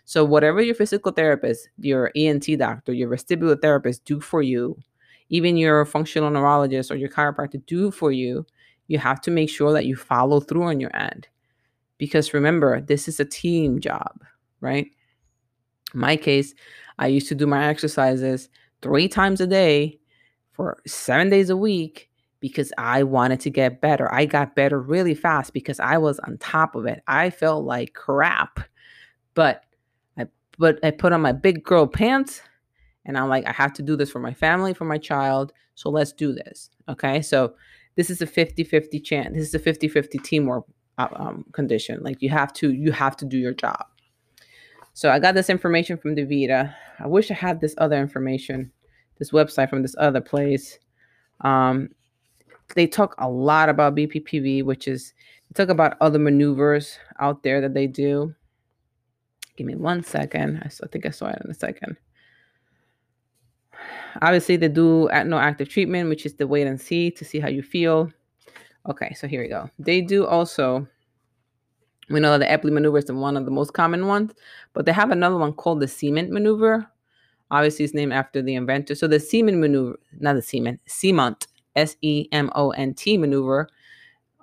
So 0.05 0.25
whatever 0.25 0.61
your 0.61 0.75
physical 0.75 1.11
therapist, 1.11 1.69
your 1.77 2.11
ENT 2.15 2.45
doctor, 2.57 2.91
your 2.91 3.09
vestibular 3.09 3.61
therapist 3.61 4.03
do 4.03 4.19
for 4.19 4.41
you, 4.41 4.77
even 5.29 5.55
your 5.55 5.85
functional 5.85 6.29
neurologist 6.29 6.91
or 6.91 6.95
your 6.97 7.09
chiropractor 7.09 7.65
do 7.65 7.91
for 7.91 8.11
you, 8.11 8.45
you 8.87 8.99
have 8.99 9.21
to 9.21 9.31
make 9.31 9.49
sure 9.49 9.71
that 9.71 9.85
you 9.85 9.95
follow 9.95 10.41
through 10.41 10.63
on 10.63 10.79
your 10.79 10.93
end. 10.95 11.27
because 12.01 12.33
remember, 12.33 12.81
this 12.81 13.07
is 13.07 13.19
a 13.19 13.25
team 13.25 13.79
job, 13.79 14.23
right? 14.59 14.87
In 15.93 15.99
my 15.99 16.17
case, 16.17 16.55
I 16.97 17.05
used 17.05 17.27
to 17.27 17.35
do 17.35 17.45
my 17.45 17.67
exercises 17.67 18.49
three 18.81 19.07
times 19.07 19.39
a 19.39 19.45
day 19.45 19.99
for 20.51 20.81
seven 20.87 21.29
days 21.29 21.51
a 21.51 21.55
week 21.55 22.09
because 22.41 22.73
I 22.77 23.03
wanted 23.03 23.39
to 23.41 23.49
get 23.49 23.79
better. 23.79 24.13
I 24.13 24.25
got 24.25 24.55
better 24.55 24.81
really 24.81 25.15
fast 25.15 25.53
because 25.53 25.79
I 25.79 25.97
was 25.97 26.19
on 26.19 26.37
top 26.39 26.75
of 26.75 26.85
it. 26.85 27.01
I 27.07 27.29
felt 27.29 27.63
like 27.63 27.93
crap, 27.93 28.59
but 29.35 29.63
I 30.17 30.25
but 30.57 30.79
I 30.83 30.91
put 30.91 31.13
on 31.13 31.21
my 31.21 31.31
big 31.31 31.63
girl 31.63 31.87
pants 31.87 32.41
and 33.05 33.17
I'm 33.17 33.29
like, 33.29 33.45
I 33.47 33.53
have 33.53 33.73
to 33.73 33.81
do 33.81 33.95
this 33.95 34.11
for 34.11 34.19
my 34.19 34.33
family, 34.33 34.73
for 34.73 34.85
my 34.85 34.97
child. 34.97 35.53
So 35.75 35.89
let's 35.89 36.11
do 36.11 36.33
this. 36.33 36.69
Okay. 36.89 37.21
So 37.21 37.53
this 37.95 38.09
is 38.09 38.21
a 38.21 38.27
50 38.27 38.63
50 38.63 38.99
chance. 38.99 39.35
This 39.35 39.47
is 39.47 39.53
a 39.53 39.59
50 39.59 39.87
50 39.87 40.17
teamwork 40.19 40.65
uh, 40.97 41.07
um, 41.13 41.45
condition. 41.53 41.99
Like 42.01 42.21
you 42.21 42.29
have 42.29 42.51
to, 42.53 42.73
you 42.73 42.91
have 42.91 43.15
to 43.17 43.25
do 43.25 43.37
your 43.37 43.53
job. 43.53 43.85
So 44.93 45.09
I 45.09 45.19
got 45.19 45.35
this 45.35 45.49
information 45.49 45.97
from 45.97 46.15
DaVita. 46.15 46.73
I 46.99 47.07
wish 47.07 47.31
I 47.31 47.35
had 47.35 47.61
this 47.61 47.75
other 47.77 47.97
information, 47.97 48.71
this 49.19 49.31
website 49.31 49.69
from 49.69 49.83
this 49.83 49.95
other 49.97 50.21
place. 50.21 50.79
Um, 51.41 51.89
they 52.73 52.87
talk 52.87 53.15
a 53.17 53.29
lot 53.29 53.69
about 53.69 53.95
BPPV, 53.95 54.63
which 54.63 54.87
is 54.87 55.13
they 55.49 55.63
talk 55.63 55.69
about 55.69 55.97
other 56.01 56.19
maneuvers 56.19 56.97
out 57.19 57.43
there 57.43 57.61
that 57.61 57.73
they 57.73 57.87
do. 57.87 58.33
Give 59.57 59.67
me 59.67 59.75
one 59.75 60.03
second. 60.03 60.61
I 60.63 60.87
think 60.87 61.05
I 61.05 61.09
saw 61.09 61.27
it 61.27 61.41
in 61.43 61.51
a 61.51 61.53
second. 61.53 61.97
Obviously, 64.21 64.57
they 64.57 64.67
do 64.67 65.09
no 65.25 65.37
active 65.37 65.69
treatment, 65.69 66.09
which 66.09 66.25
is 66.25 66.35
the 66.35 66.47
wait 66.47 66.67
and 66.67 66.79
see 66.79 67.11
to 67.11 67.25
see 67.25 67.39
how 67.39 67.49
you 67.49 67.61
feel. 67.61 68.11
Okay, 68.89 69.13
so 69.13 69.27
here 69.27 69.41
we 69.41 69.47
go. 69.47 69.69
They 69.77 70.01
do 70.01 70.25
also, 70.25 70.87
we 72.09 72.19
know 72.19 72.37
that 72.37 72.39
the 72.39 72.69
Epley 72.69 72.71
maneuver 72.71 72.97
is 72.97 73.11
one 73.11 73.37
of 73.37 73.45
the 73.45 73.51
most 73.51 73.73
common 73.73 74.07
ones, 74.07 74.31
but 74.73 74.85
they 74.85 74.91
have 74.91 75.11
another 75.11 75.37
one 75.37 75.53
called 75.53 75.79
the 75.79 75.85
Semont 75.85 76.29
maneuver. 76.29 76.87
Obviously, 77.51 77.85
it's 77.85 77.93
named 77.93 78.13
after 78.13 78.41
the 78.41 78.55
inventor. 78.55 78.95
So 78.95 79.07
the 79.07 79.17
Semont 79.17 79.59
maneuver, 79.59 79.99
not 80.19 80.33
the 80.33 80.41
Semont, 80.41 80.79
Semont, 80.87 81.47
S 81.75 81.95
E 82.01 82.27
M 82.31 82.49
O 82.55 82.71
N 82.71 82.93
T 82.93 83.17
maneuver. 83.17 83.69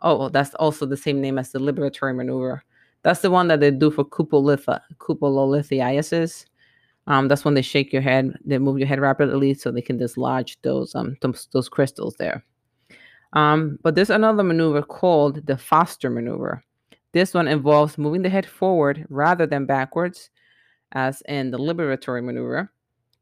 Oh, 0.02 0.28
that's 0.28 0.54
also 0.54 0.86
the 0.86 0.96
same 0.96 1.20
name 1.20 1.38
as 1.38 1.50
the 1.50 1.58
liberatory 1.58 2.14
maneuver. 2.14 2.62
That's 3.02 3.20
the 3.20 3.30
one 3.30 3.48
that 3.48 3.60
they 3.60 3.70
do 3.70 3.90
for 3.90 4.04
cupulolithiasis. 4.04 6.46
Um, 7.06 7.28
that's 7.28 7.44
when 7.44 7.54
they 7.54 7.62
shake 7.62 7.92
your 7.92 8.02
head, 8.02 8.38
they 8.44 8.58
move 8.58 8.78
your 8.78 8.86
head 8.86 9.00
rapidly 9.00 9.54
so 9.54 9.70
they 9.70 9.80
can 9.80 9.96
dislodge 9.96 10.58
those 10.62 10.94
um 10.94 11.16
those, 11.22 11.48
those 11.52 11.68
crystals 11.68 12.16
there. 12.16 12.44
Um, 13.32 13.78
but 13.82 13.94
there's 13.94 14.10
another 14.10 14.42
maneuver 14.42 14.82
called 14.82 15.46
the 15.46 15.56
Foster 15.56 16.10
maneuver. 16.10 16.62
This 17.12 17.34
one 17.34 17.48
involves 17.48 17.98
moving 17.98 18.22
the 18.22 18.28
head 18.28 18.46
forward 18.46 19.06
rather 19.08 19.46
than 19.46 19.66
backwards, 19.66 20.30
as 20.92 21.22
in 21.28 21.50
the 21.50 21.58
liberatory 21.58 22.22
maneuver, 22.22 22.70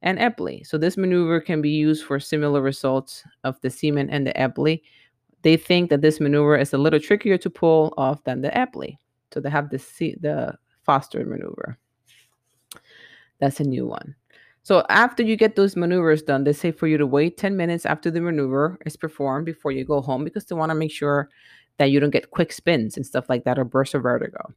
and 0.07 0.21
Epley. 0.21 0.65
So 0.65 0.79
this 0.79 0.97
maneuver 0.97 1.41
can 1.41 1.61
be 1.61 1.71
used 1.71 2.05
for 2.05 2.21
similar 2.21 2.63
results 2.63 3.25
of 3.43 3.61
the 3.61 3.69
Semont 3.69 4.09
and 4.09 4.25
the 4.25 4.33
Epley. 4.35 4.83
They 5.43 5.57
think 5.57 5.91
that 5.91 6.01
this 6.01 6.21
maneuver 6.21 6.57
is 6.57 6.73
a 6.73 6.79
little 6.79 7.01
trickier 7.01 7.37
to 7.39 7.51
pull 7.51 7.93
off 7.99 8.23
than 8.23 8.41
the 8.41 8.51
Epley. 8.51 8.99
So 9.35 9.41
they 9.41 9.51
have 9.51 9.69
the 9.69 9.79
the 10.21 10.57
Foster 10.85 11.27
maneuver. 11.27 11.77
That's 13.41 13.59
a 13.59 13.65
new 13.65 13.85
one. 13.85 14.15
So 14.63 14.87
after 14.89 15.25
you 15.25 15.37
get 15.37 15.57
those 15.57 15.75
maneuvers 15.75 16.23
done, 16.23 16.45
they 16.45 16.53
say 16.53 16.71
for 16.71 16.87
you 16.87 16.99
to 16.99 17.07
wait 17.07 17.37
10 17.37 17.57
minutes 17.57 17.85
after 17.85 18.09
the 18.09 18.21
maneuver 18.21 18.79
is 18.87 18.97
performed 18.97 19.45
before 19.47 19.73
you 19.73 19.85
go 19.85 20.01
home 20.01 20.23
because 20.23 20.45
they 20.45 20.55
want 20.55 20.71
to 20.71 20.77
make 20.77 20.93
sure 20.93 21.29
that 21.79 21.91
you 21.91 21.99
don't 21.99 22.11
get 22.11 22.31
quick 22.31 22.53
spins 22.53 22.97
and 22.97 23.05
stuff 23.05 23.29
like 23.29 23.45
that 23.45 23.59
or 23.59 23.65
bursts 23.65 23.95
of 23.95 24.05
vertigo. 24.05 24.53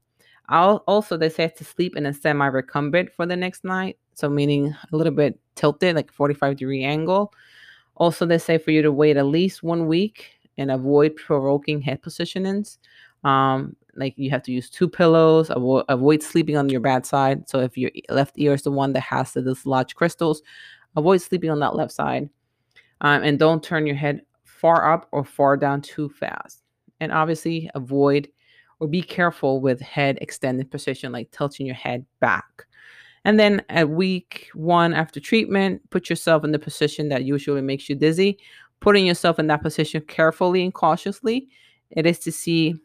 I'll, 0.48 0.84
also, 0.88 1.18
they 1.18 1.30
say 1.30 1.48
to 1.48 1.64
sleep 1.64 1.96
in 1.96 2.06
a 2.06 2.14
semi 2.14 2.48
recumbent 2.48 3.12
for 3.14 3.26
the 3.26 3.36
next 3.36 3.64
night. 3.64 3.98
So, 4.20 4.30
meaning 4.30 4.76
a 4.92 4.96
little 4.96 5.14
bit 5.14 5.40
tilted, 5.56 5.96
like 5.96 6.12
45 6.12 6.58
degree 6.58 6.84
angle. 6.84 7.34
Also, 7.96 8.26
they 8.26 8.38
say 8.38 8.58
for 8.58 8.72
you 8.72 8.82
to 8.82 8.92
wait 8.92 9.18
at 9.18 9.26
least 9.26 9.64
one 9.64 9.88
week 9.88 10.32
and 10.58 10.72
avoid 10.72 11.16
provoking 11.16 11.82
head 11.82 12.02
positionings. 12.02 12.78
Um, 13.24 13.76
like 14.00 14.14
you 14.18 14.30
have 14.32 14.44
to 14.44 14.52
use 14.52 14.70
two 14.70 14.88
pillows 14.88 15.52
avoid, 15.52 16.24
sleeping 16.24 16.58
on 16.58 16.70
your 16.70 16.80
bad 16.80 17.06
side 17.06 17.48
so 17.48 17.60
if 17.60 17.78
your 17.78 17.92
left 18.10 18.34
ear 18.38 18.54
is 18.54 18.64
the 18.64 18.72
one 18.72 18.94
that 18.94 19.02
has 19.02 19.34
the 19.34 19.42
dislodged 19.42 19.96
crystals 19.96 20.42
avoid 20.96 21.22
sleeping 21.22 21.50
on 21.50 21.60
that 21.60 21.76
left 21.76 21.92
side 21.92 22.30
um, 23.02 23.24
and 23.24 23.38
don't 23.38 23.64
turn 23.64 23.86
your 23.86 23.96
head 23.96 24.22
far 24.44 24.94
up 24.94 25.08
or 25.12 25.24
far 25.24 25.58
down 25.58 25.82
too 25.82 26.10
fast 26.10 26.64
and 27.00 27.12
obviously 27.12 27.70
avoid 27.76 28.28
or 28.80 28.88
be 28.88 29.02
careful 29.02 29.60
with 29.60 29.82
head 29.82 30.18
extended 30.22 30.72
position 30.72 31.12
like 31.12 31.30
tilting 31.32 31.66
your 31.66 31.76
head 31.76 32.06
back 32.20 32.66
and 33.30 33.40
then 33.40 33.62
at 33.70 33.90
week 33.90 34.50
one 34.56 34.92
after 34.92 35.20
treatment 35.20 35.88
put 35.92 36.10
yourself 36.10 36.44
in 36.44 36.52
the 36.52 36.58
position 36.58 37.10
that 37.10 37.26
usually 37.26 37.62
makes 37.62 37.88
you 37.88 37.96
dizzy 37.96 38.40
putting 38.80 39.06
yourself 39.06 39.38
in 39.38 39.46
that 39.48 39.62
position 39.62 40.02
carefully 40.02 40.64
and 40.64 40.74
cautiously 40.74 41.48
it 41.92 42.08
is 42.08 42.18
to 42.18 42.32
see 42.32 42.76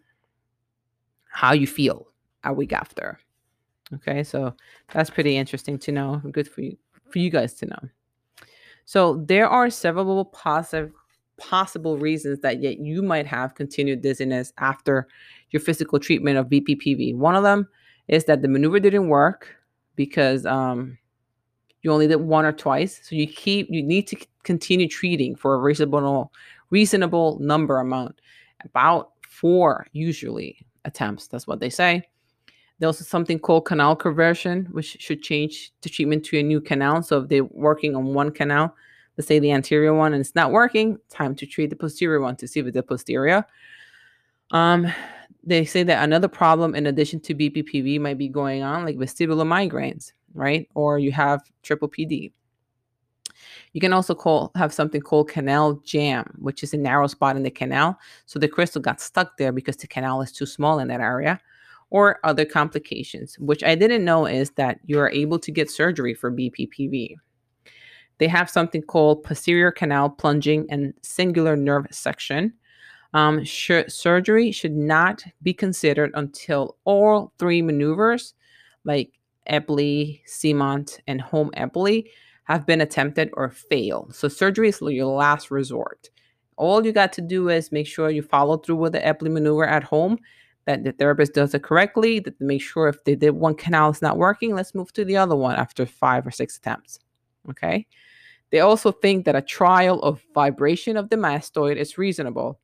how 1.35 1.53
you 1.53 1.67
feel 1.67 2.07
a 2.45 2.53
week 2.53 2.73
after. 2.73 3.19
Okay, 3.93 4.23
so 4.23 4.55
that's 4.93 5.11
pretty 5.11 5.37
interesting 5.37 5.79
to 5.79 5.93
know. 5.93 6.23
Good 6.31 6.49
for 6.49 6.63
you 6.63 6.77
for 7.11 7.19
you 7.19 7.31
guys 7.31 7.55
to 7.55 7.67
know. 7.67 7.89
So 8.87 9.23
there 9.27 9.49
are 9.49 9.71
several 9.71 10.25
positive 10.27 10.93
possible 11.37 11.97
reasons 11.99 12.41
that 12.41 12.63
yet 12.63 12.79
you 12.79 13.03
might 13.03 13.27
have 13.27 13.55
continued 13.55 14.03
dizziness 14.03 14.53
after 14.59 15.09
your 15.51 15.61
physical 15.61 15.99
treatment 15.99 16.39
of 16.39 16.47
BPPV. 16.47 17.17
One 17.17 17.35
of 17.35 17.43
them 17.43 17.69
is 18.09 18.25
that 18.25 18.43
the 18.43 18.49
maneuver 18.49 18.81
didn't 18.81 19.09
work 19.09 19.57
because 19.97 20.47
um, 20.47 20.99
you 21.83 21.93
only 21.93 22.07
did 22.07 22.17
one 22.17 22.45
or 22.45 22.53
twice. 22.53 23.01
So 23.03 23.15
you 23.15 23.27
keep 23.27 23.69
you 23.71 23.83
need 23.83 24.07
to 24.09 24.17
continue 24.43 24.89
treating 24.89 25.37
for 25.37 25.55
a 25.55 25.59
reasonable 25.59 26.33
reasonable 26.71 27.39
number 27.41 27.79
amount, 27.79 28.21
about 28.65 29.11
four 29.29 29.87
usually 29.93 30.67
attempts. 30.85 31.29
That's 31.29 31.47
what 31.47 31.61
they 31.61 31.71
say. 31.71 32.03
There's 32.79 32.89
also 32.89 33.05
something 33.05 33.39
called 33.39 33.67
canal 33.67 33.95
conversion, 33.95 34.67
which 34.73 34.97
should 34.99 35.23
change 35.23 35.73
the 35.83 35.89
treatment 35.89 36.25
to 36.27 36.39
a 36.39 36.43
new 36.43 36.61
canal. 36.61 37.03
So 37.03 37.21
if 37.21 37.29
they're 37.29 37.45
working 37.45 37.95
on 37.95 38.15
one 38.15 38.31
canal, 38.33 38.75
let's 39.17 39.29
say 39.29 39.39
the 39.39 39.53
anterior 39.53 39.95
one, 39.95 40.13
and 40.13 40.21
it's 40.21 40.35
not 40.35 40.51
working, 40.51 40.99
time 41.09 41.37
to 41.37 41.47
treat 41.47 41.71
the 41.71 41.77
posterior 41.77 42.21
one 42.21 42.37
to 42.37 42.49
see 42.49 42.61
if 42.61 42.67
it's 42.67 42.75
the 42.75 42.83
posterior. 42.83 43.47
Um, 44.51 44.93
they 45.47 45.65
say 45.65 45.83
that 45.83 46.03
another 46.03 46.29
problem 46.29 46.75
in 46.75 46.87
addition 46.87 47.21
to 47.21 47.35
BPPV 47.35 48.01
might 48.01 48.19
be 48.19 48.29
going 48.29 48.63
on, 48.63 48.85
like 48.85 48.97
vestibular 48.97 49.47
migraines, 49.47 50.13
right? 50.35 50.69
Or 50.75 50.99
you 50.99 51.13
have 51.13 51.43
triple 51.63 51.89
PD. 51.89 52.33
You 53.73 53.81
can 53.81 53.93
also 53.93 54.15
call 54.15 54.53
have 54.55 54.73
something 54.73 55.01
called 55.01 55.29
canal 55.29 55.75
jam, 55.85 56.25
which 56.39 56.63
is 56.63 56.73
a 56.73 56.79
narrow 56.79 57.07
spot 57.09 57.37
in 57.37 57.43
the 57.43 57.51
canal. 57.51 57.99
So 58.27 58.39
the 58.39 58.49
crystal 58.49 58.81
got 58.81 59.01
stuck 59.01 59.37
there 59.37 59.53
because 59.53 59.77
the 59.77 59.89
canal 59.89 60.23
is 60.23 60.33
too 60.33 60.47
small 60.47 60.79
in 60.79 60.89
that 60.89 61.01
area. 61.01 61.41
Or 61.91 62.19
other 62.25 62.45
complications, 62.45 63.39
which 63.39 63.63
I 63.63 63.75
didn't 63.75 64.05
know 64.05 64.27
is 64.27 64.51
that 64.53 64.81
you 64.85 64.99
are 64.99 65.11
able 65.11 65.39
to 65.39 65.53
get 65.53 65.71
surgery 65.71 66.15
for 66.15 66.33
BPPV. 66.33 67.15
They 68.19 68.29
have 68.29 68.51
something 68.51 68.83
called 68.83 69.23
posterior 69.23 69.71
canal 69.71 70.11
plugging 70.11 70.67
and 70.71 70.95
singular 71.03 71.57
nerve 71.57 71.87
section. 71.91 72.53
Um, 73.15 73.45
sh- 73.45 73.89
surgery 73.89 74.51
should 74.51 74.77
not 74.77 75.25
be 75.43 75.55
considered 75.55 76.11
until 76.15 76.77
all 76.85 77.33
three 77.39 77.63
maneuvers, 77.63 78.35
like 78.85 79.13
Epley, 79.49 80.21
Semont, 80.27 80.99
and 81.07 81.21
home 81.21 81.51
Epley, 81.57 82.09
have 82.45 82.67
been 82.67 82.81
attempted 82.81 83.31
or 83.35 83.51
fail. 83.51 84.09
So 84.13 84.29
surgery 84.29 84.69
is 84.69 84.81
your 84.81 85.07
last 85.07 85.51
resort. 85.51 86.11
All 86.57 86.85
you 86.85 86.93
got 86.93 87.13
to 87.15 87.21
do 87.21 87.49
is 87.49 87.73
make 87.73 87.87
sure 87.87 88.11
you 88.11 88.23
follow 88.23 88.59
through 88.59 88.77
with 88.77 88.93
the 88.93 89.01
Epley 89.01 89.31
maneuver 89.31 89.65
at 89.65 89.85
home, 89.85 90.19
that 90.67 90.83
the 90.83 90.93
therapist 90.93 91.35
does 91.35 91.55
it 91.55 91.63
correctly, 91.63 92.19
that 92.21 92.41
make 92.41 92.63
sure 92.63 92.89
if 92.89 93.03
they 93.05 93.15
did 93.15 93.31
one 93.31 93.55
canal 93.55 93.91
is 93.91 94.03
not 94.03 94.19
working, 94.19 94.55
let's 94.55 94.75
move 94.75 94.93
to 94.93 95.05
the 95.05 95.17
other 95.17 95.37
one 95.37 95.57
after 95.57 95.87
five 95.87 96.27
or 96.27 96.31
six 96.31 96.57
attempts. 96.57 96.99
Okay. 97.49 97.87
They 98.51 98.61
also 98.61 98.93
think 98.93 99.25
that 99.25 99.37
a 99.37 99.43
trial 99.43 100.01
of 100.01 100.23
vibration 100.35 100.97
of 100.97 101.11
the 101.11 101.17
mastoid 101.17 101.77
is 101.77 101.99
reasonable. 101.99 102.61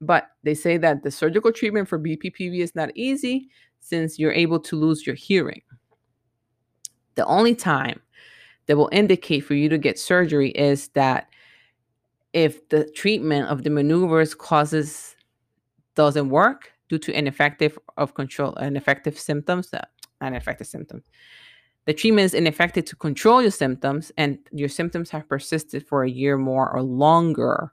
But 0.00 0.28
they 0.44 0.54
say 0.54 0.76
that 0.78 1.02
the 1.02 1.10
surgical 1.10 1.52
treatment 1.52 1.88
for 1.88 1.98
BPPV 1.98 2.60
is 2.60 2.74
not 2.74 2.90
easy 2.94 3.48
since 3.80 4.18
you're 4.18 4.32
able 4.32 4.60
to 4.60 4.76
lose 4.76 5.06
your 5.06 5.16
hearing. 5.16 5.62
The 7.16 7.26
only 7.26 7.54
time 7.54 8.00
that 8.66 8.76
will 8.76 8.90
indicate 8.92 9.40
for 9.40 9.54
you 9.54 9.68
to 9.68 9.78
get 9.78 9.98
surgery 9.98 10.50
is 10.50 10.88
that 10.88 11.28
if 12.32 12.68
the 12.68 12.84
treatment 12.84 13.48
of 13.48 13.64
the 13.64 13.70
maneuvers 13.70 14.34
causes 14.34 15.16
doesn't 15.94 16.28
work 16.28 16.72
due 16.88 16.98
to 16.98 17.12
ineffective 17.16 17.78
of 17.96 18.14
control 18.14 18.52
ineffective 18.54 19.18
symptoms 19.18 19.72
uh, 19.74 19.80
ineffective 20.22 20.66
symptoms 20.66 21.04
the 21.86 21.94
treatment 21.94 22.26
is 22.26 22.34
ineffective 22.34 22.84
to 22.84 22.96
control 22.96 23.40
your 23.40 23.50
symptoms 23.50 24.12
and 24.16 24.38
your 24.52 24.68
symptoms 24.68 25.10
have 25.10 25.28
persisted 25.28 25.86
for 25.86 26.04
a 26.04 26.10
year 26.10 26.36
more 26.36 26.70
or 26.70 26.82
longer 26.82 27.70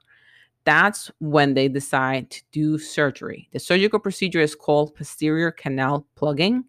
that's 0.66 1.10
when 1.20 1.54
they 1.54 1.68
decide 1.68 2.28
to 2.32 2.42
do 2.52 2.76
surgery. 2.76 3.48
The 3.52 3.60
surgical 3.60 4.00
procedure 4.00 4.40
is 4.40 4.54
called 4.54 4.94
posterior 4.96 5.52
canal 5.52 6.06
plugging. 6.16 6.64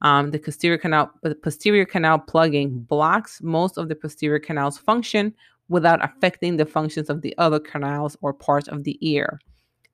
Um, 0.00 0.30
the 0.30 0.38
posterior 0.38 0.78
canal, 0.78 1.10
the 1.22 1.34
posterior 1.34 1.84
canal 1.84 2.20
plugging 2.20 2.78
blocks 2.78 3.42
most 3.42 3.76
of 3.76 3.88
the 3.88 3.96
posterior 3.96 4.38
canal's 4.38 4.78
function 4.78 5.34
without 5.68 6.02
affecting 6.02 6.56
the 6.56 6.64
functions 6.64 7.10
of 7.10 7.20
the 7.20 7.36
other 7.36 7.58
canals 7.58 8.16
or 8.22 8.32
parts 8.32 8.68
of 8.68 8.84
the 8.84 8.96
ear. 9.00 9.40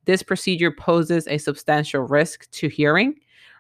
This 0.05 0.23
procedure 0.23 0.71
poses 0.71 1.27
a 1.27 1.39
substantial 1.39 2.03
risk 2.03 2.51
to 2.53 2.69
hearing, 2.69 3.15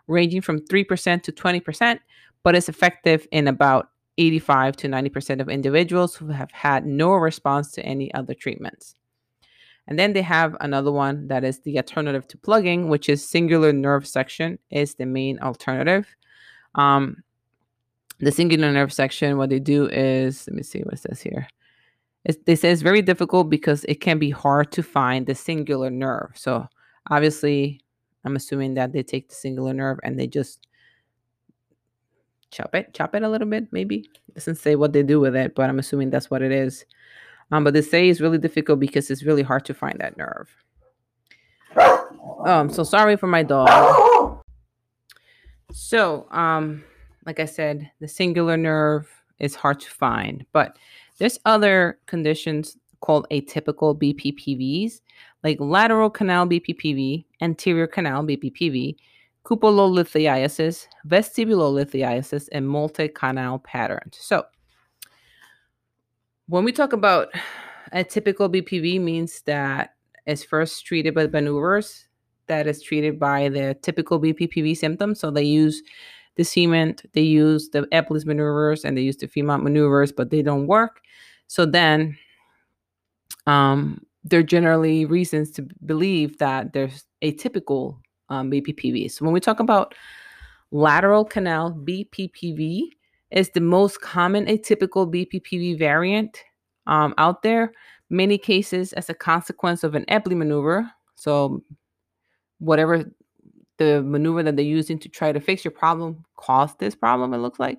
ranging 0.09 0.42
from 0.42 0.61
3% 0.61 1.22
to 1.22 1.33
20%, 1.33 1.98
but 2.42 2.55
is 2.55 2.68
effective 2.68 3.27
in 3.33 3.48
about 3.48 3.88
85 4.18 4.77
to 4.77 4.88
90% 4.88 5.40
of 5.40 5.48
individuals 5.48 6.14
who 6.14 6.29
have 6.29 6.50
had 6.53 6.85
no 6.85 7.12
response 7.12 7.72
to 7.72 7.83
any 7.85 8.12
other 8.12 8.35
treatments. 8.35 8.94
And 9.86 9.98
then 9.98 10.14
they 10.14 10.22
have 10.22 10.56
another 10.60 10.90
one 10.90 11.28
that 11.28 11.44
is 11.44 11.60
the 11.60 11.76
alternative 11.76 12.26
to 12.28 12.38
plugging, 12.38 12.88
which 12.88 13.08
is 13.08 13.28
singular 13.28 13.72
nerve 13.72 14.06
section 14.06 14.58
is 14.70 14.94
the 14.94 15.06
main 15.06 15.38
alternative. 15.40 16.06
Um, 16.74 17.22
the 18.20 18.32
singular 18.32 18.72
nerve 18.72 18.92
section, 18.92 19.36
what 19.36 19.50
they 19.50 19.58
do 19.58 19.86
is, 19.86 20.46
let 20.48 20.56
me 20.56 20.62
see 20.62 20.80
what 20.80 20.94
it 20.94 21.00
says 21.00 21.20
here. 21.20 21.46
It's, 22.24 22.38
they 22.46 22.56
say 22.56 22.70
it's 22.70 22.80
very 22.80 23.02
difficult 23.02 23.50
because 23.50 23.84
it 23.84 24.00
can 24.00 24.18
be 24.18 24.30
hard 24.30 24.72
to 24.72 24.82
find 24.82 25.26
the 25.26 25.34
singular 25.34 25.90
nerve. 25.90 26.30
So 26.34 26.66
obviously, 27.10 27.80
I'm 28.24 28.36
assuming 28.36 28.74
that 28.74 28.92
they 28.92 29.02
take 29.02 29.28
the 29.28 29.34
singular 29.34 29.74
nerve 29.74 29.98
and 30.02 30.18
they 30.18 30.26
just 30.26 30.66
chop 32.50 32.74
it, 32.74 32.94
chop 32.94 33.14
it 33.14 33.22
a 33.22 33.28
little 33.28 33.48
bit, 33.48 33.70
maybe. 33.72 34.08
It 34.28 34.34
doesn't 34.34 34.56
say 34.56 34.76
what 34.76 34.94
they 34.94 35.02
do 35.02 35.20
with 35.20 35.36
it, 35.36 35.54
but 35.54 35.68
I'm 35.68 35.78
assuming 35.78 36.08
that's 36.08 36.30
what 36.30 36.40
it 36.40 36.52
is. 36.52 36.86
Um, 37.52 37.64
but 37.64 37.74
they 37.74 37.83
say 37.83 38.09
it's 38.09 38.20
really 38.20 38.38
difficult 38.38 38.80
because 38.80 39.11
it's 39.11 39.22
really 39.22 39.42
hard 39.42 39.64
to 39.66 39.74
find 39.74 39.98
that 40.00 40.16
nerve. 40.16 40.50
I'm 42.44 42.70
so 42.70 42.85
sorry 42.85 43.16
for 43.16 43.26
my 43.26 43.42
dog. 43.42 44.42
So, 45.72 46.26
um, 46.30 46.85
like 47.26 47.40
I 47.40 47.46
said, 47.46 47.90
the 48.00 48.09
singular 48.09 48.57
nerve 48.57 49.09
is 49.38 49.54
hard 49.54 49.80
to 49.80 49.90
find, 49.90 50.44
but 50.52 50.78
there's 51.18 51.38
other 51.44 51.98
conditions 52.07 52.76
called 53.00 53.26
atypical 53.30 53.98
BPPVs, 53.98 55.00
like 55.42 55.59
lateral 55.61 56.11
canal 56.11 56.46
BPPV, 56.46 57.24
anterior 57.40 57.87
canal 57.87 58.24
BPPV, 58.24 58.96
cupulolithiasis, 59.44 60.87
vestibulolithiasis, 61.07 62.48
and 62.52 62.68
multi-canal 62.68 63.59
patterns. 63.59 64.16
So, 64.20 64.44
when 66.46 66.64
we 66.64 66.72
talk 66.72 66.92
about 66.92 67.28
atypical 67.92 68.52
BPV 68.52 69.00
means 69.00 69.42
that 69.42 69.94
it's 70.26 70.44
first 70.44 70.85
treated 70.85 71.14
by 71.14 71.26
maneuvers 71.26 72.07
that 72.46 72.66
is 72.66 72.83
treated 72.83 73.18
by 73.18 73.48
the 73.48 73.74
typical 73.83 74.20
BPPV 74.20 74.76
symptoms. 74.76 75.20
So 75.20 75.30
they 75.30 75.44
use 75.44 75.83
the 76.37 76.42
Semont, 76.42 77.04
they 77.12 77.22
use 77.22 77.70
the 77.70 77.83
Epley's 77.92 78.26
maneuvers, 78.26 78.85
and 78.85 78.96
they 78.96 79.02
use 79.02 79.16
the 79.16 79.28
Semont 79.28 79.62
maneuvers, 79.62 80.12
but 80.12 80.30
they 80.30 80.42
don't 80.42 80.66
work. 80.66 81.00
So 81.46 81.64
then 81.64 82.18
um, 83.46 84.04
there 84.24 84.40
are 84.40 84.44
generally 84.44 85.04
reasons 85.04 85.50
to 85.52 85.66
believe 85.87 86.38
that 86.38 86.72
there's 86.72 87.04
atypical 87.22 87.98
um, 88.28 88.50
BPPV. 88.50 89.11
So 89.11 89.24
when 89.24 89.33
we 89.33 89.40
talk 89.40 89.61
about 89.61 89.94
lateral 90.70 91.24
canal 91.24 91.72
BPPV, 91.72 92.88
is 93.34 93.50
the 93.50 93.60
most 93.60 94.00
common 94.00 94.46
atypical 94.46 95.12
BPPV 95.12 95.78
variant 95.78 96.42
um, 96.86 97.14
out 97.18 97.42
there. 97.42 97.72
Many 98.08 98.38
cases 98.38 98.92
as 98.92 99.10
a 99.10 99.14
consequence 99.14 99.82
of 99.82 99.94
an 99.94 100.04
Epley 100.08 100.36
maneuver. 100.36 100.88
So 101.16 101.62
whatever 102.58 103.04
the 103.78 104.02
maneuver 104.02 104.42
that 104.44 104.56
they're 104.56 104.64
using 104.64 104.98
to 105.00 105.08
try 105.08 105.32
to 105.32 105.40
fix 105.40 105.64
your 105.64 105.72
problem 105.72 106.24
caused 106.36 106.78
this 106.78 106.94
problem, 106.94 107.34
it 107.34 107.38
looks 107.38 107.58
like. 107.58 107.78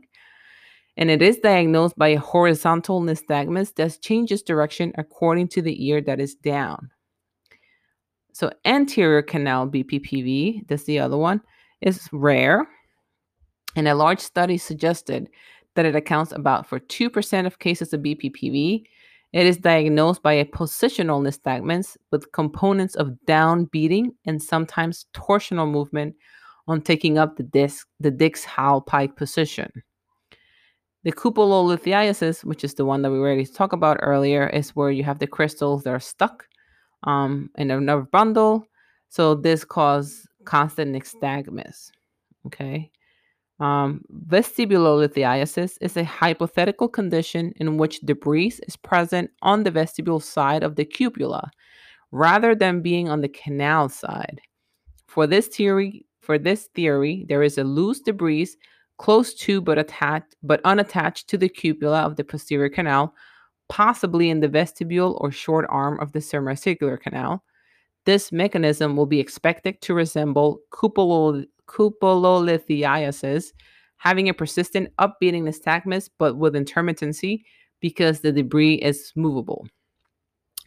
And 0.97 1.09
it 1.09 1.21
is 1.21 1.37
diagnosed 1.37 1.97
by 1.97 2.09
a 2.09 2.19
horizontal 2.19 3.01
nystagmus 3.01 3.75
that 3.75 4.01
changes 4.01 4.41
direction 4.41 4.93
according 4.97 5.49
to 5.49 5.61
the 5.61 5.87
ear 5.87 6.01
that 6.01 6.19
is 6.19 6.35
down. 6.35 6.89
So 8.33 8.51
anterior 8.65 9.21
canal 9.21 9.67
BPPV, 9.67 10.67
that's 10.67 10.83
the 10.83 10.99
other 10.99 11.17
one, 11.17 11.41
is 11.81 12.09
rare. 12.11 12.67
And 13.75 13.87
a 13.87 13.95
large 13.95 14.19
study 14.19 14.57
suggested 14.57 15.29
that 15.75 15.85
it 15.85 15.95
accounts 15.95 16.31
about 16.31 16.67
for 16.67 16.79
2% 16.79 17.45
of 17.45 17.59
cases 17.59 17.93
of 17.93 18.01
BPPV 18.01 18.85
it 19.35 19.45
is 19.45 19.57
diagnosed 19.57 20.23
by 20.23 20.31
a 20.31 20.45
positional 20.45 21.21
nystagmus 21.21 21.97
with 22.09 22.31
components 22.31 22.95
of 22.95 23.19
down 23.25 23.65
beating 23.65 24.13
and 24.25 24.41
sometimes 24.41 25.07
torsional 25.13 25.69
movement 25.69 26.15
on 26.69 26.81
taking 26.81 27.17
up 27.17 27.35
the 27.35 27.43
disc, 27.43 27.85
the 27.99 28.11
Dix-Hallpike 28.11 29.17
position. 29.17 29.69
The 31.03 31.11
cupulolithiasis, 31.11 32.45
which 32.45 32.63
is 32.63 32.75
the 32.75 32.85
one 32.85 33.01
that 33.01 33.11
we 33.11 33.17
already 33.17 33.45
talked 33.45 33.73
about 33.73 33.97
earlier, 33.99 34.47
is 34.47 34.69
where 34.69 34.89
you 34.89 35.03
have 35.03 35.19
the 35.19 35.27
crystals 35.27 35.83
that 35.83 35.89
are 35.89 35.99
stuck 35.99 36.47
um, 37.03 37.49
in 37.57 37.71
a 37.71 37.81
nerve 37.81 38.09
bundle. 38.11 38.65
So 39.09 39.35
this 39.35 39.65
causes 39.65 40.25
constant 40.45 40.95
nystagmus. 40.95 41.91
Okay. 42.45 42.89
Um, 43.59 44.01
vestibulolithiasis 44.27 45.77
is 45.79 45.95
a 45.95 46.03
hypothetical 46.03 46.89
condition 46.89 47.53
in 47.55 47.77
which 47.77 48.01
debris 48.01 48.53
is 48.67 48.75
present 48.75 49.31
on 49.41 49.63
the 49.63 49.71
vestibule 49.71 50.19
side 50.19 50.61
of 50.63 50.75
the 50.75 50.85
cupula 50.85 51.49
rather 52.11 52.53
than 52.53 52.81
being 52.81 53.09
on 53.09 53.21
the 53.21 53.29
canal 53.29 53.89
side. 53.89 54.41
For 55.07 55.25
this 55.25 55.47
theory, 55.47 56.05
for 56.21 56.37
this 56.37 56.69
theory, 56.75 57.25
there 57.29 57.43
is 57.43 57.57
a 57.57 57.63
loose 57.63 58.01
debris 58.01 58.49
close 58.97 59.33
to 59.33 59.61
but 59.61 59.77
attached 59.77 60.35
but 60.43 60.61
unattached 60.65 61.27
to 61.29 61.37
the 61.37 61.49
cupula 61.49 62.03
of 62.05 62.15
the 62.15 62.23
posterior 62.23 62.69
canal, 62.69 63.13
possibly 63.69 64.29
in 64.29 64.39
the 64.41 64.47
vestibule 64.47 65.17
or 65.21 65.31
short 65.31 65.65
arm 65.69 65.99
of 65.99 66.11
the 66.11 66.21
semicircular 66.21 66.97
canal. 66.97 67.43
This 68.05 68.31
mechanism 68.31 68.95
will 68.95 69.05
be 69.05 69.19
expected 69.19 69.81
to 69.81 69.93
resemble 69.93 70.59
cupulol 70.71 71.45
cupulolithiasis, 71.67 73.51
having 73.97 74.29
a 74.29 74.33
persistent 74.33 74.89
upbeating 74.99 75.43
nystagmus 75.43 76.09
but 76.17 76.37
with 76.37 76.53
intermittency 76.53 77.43
because 77.79 78.19
the 78.19 78.31
debris 78.31 78.75
is 78.75 79.11
movable. 79.15 79.67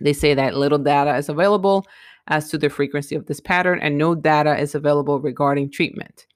They 0.01 0.13
say 0.13 0.35
that 0.35 0.57
little 0.57 0.79
data 0.79 1.17
is 1.17 1.29
available 1.29 1.87
as 2.29 2.51
to 2.51 2.59
the 2.59 2.69
frequency 2.69 3.15
of 3.15 3.27
this 3.27 3.41
pattern 3.41 3.81
and 3.81 3.99
no 3.99 4.15
data 4.15 4.57
is 4.59 4.75
available 4.75 5.21
regarding 5.21 5.71
treatment. 5.71 6.27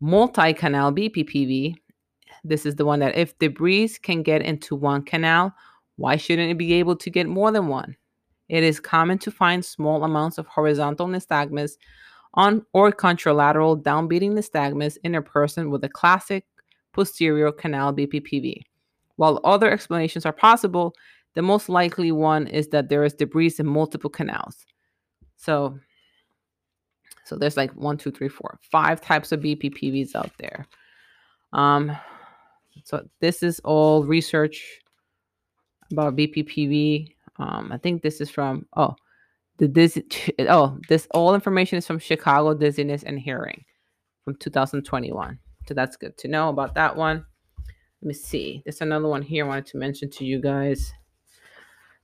Multi-canal 0.00 0.92
BPPV, 0.92 1.76
this 2.42 2.66
is 2.66 2.74
the 2.76 2.84
one 2.84 3.00
that 3.00 3.16
if 3.16 3.38
debris 3.38 3.96
can 4.02 4.22
get 4.22 4.42
into 4.42 4.76
one 4.76 5.02
canal, 5.02 5.54
why 5.96 6.16
shouldn't 6.16 6.50
it 6.50 6.58
be 6.58 6.74
able 6.74 6.96
to 6.96 7.10
get 7.10 7.26
more 7.26 7.50
than 7.50 7.68
one? 7.68 7.96
It 8.48 8.62
is 8.62 8.80
common 8.80 9.18
to 9.18 9.30
find 9.30 9.64
small 9.64 10.04
amounts 10.04 10.36
of 10.36 10.46
horizontal 10.46 11.06
nystagmus 11.06 11.72
on 12.34 12.64
or 12.72 12.92
contralateral 12.92 13.82
downbeating 13.82 14.32
nystagmus 14.32 14.98
in 15.04 15.14
a 15.14 15.22
person 15.22 15.70
with 15.70 15.84
a 15.84 15.88
classic 15.88 16.44
posterior 16.92 17.50
canal 17.52 17.92
BPPV. 17.92 18.62
While 19.16 19.40
other 19.44 19.70
explanations 19.70 20.26
are 20.26 20.32
possible, 20.32 20.94
the 21.34 21.42
most 21.42 21.68
likely 21.68 22.12
one 22.12 22.46
is 22.46 22.68
that 22.68 22.88
there 22.88 23.04
is 23.04 23.14
debris 23.14 23.54
in 23.58 23.66
multiple 23.66 24.10
canals. 24.10 24.66
So, 25.36 25.78
so 27.24 27.36
there's 27.36 27.56
like 27.56 27.72
one, 27.72 27.96
two, 27.96 28.10
three, 28.10 28.28
four, 28.28 28.58
five 28.70 29.00
types 29.00 29.32
of 29.32 29.40
BPPVs 29.40 30.14
out 30.14 30.30
there. 30.38 30.66
Um, 31.52 31.96
so 32.84 33.06
this 33.20 33.42
is 33.42 33.60
all 33.60 34.04
research 34.04 34.80
about 35.92 36.16
BPPV. 36.16 37.14
Um, 37.38 37.70
I 37.72 37.78
think 37.78 38.02
this 38.02 38.20
is 38.20 38.30
from 38.30 38.66
oh, 38.76 38.96
the 39.58 39.68
dizzy, 39.68 40.04
oh, 40.40 40.78
this 40.88 41.06
all 41.12 41.34
information 41.34 41.78
is 41.78 41.86
from 41.86 41.98
Chicago 41.98 42.54
Dizziness 42.54 43.02
and 43.02 43.18
Hearing 43.18 43.64
from 44.24 44.36
2021. 44.36 45.38
So 45.66 45.74
that's 45.74 45.96
good 45.96 46.16
to 46.18 46.28
know 46.28 46.48
about 46.48 46.74
that 46.74 46.96
one. 46.96 47.24
Let 48.02 48.08
me 48.08 48.14
see. 48.14 48.62
There's 48.64 48.80
another 48.80 49.08
one 49.08 49.22
here 49.22 49.44
I 49.44 49.48
wanted 49.48 49.66
to 49.66 49.78
mention 49.78 50.10
to 50.10 50.24
you 50.24 50.40
guys. 50.40 50.92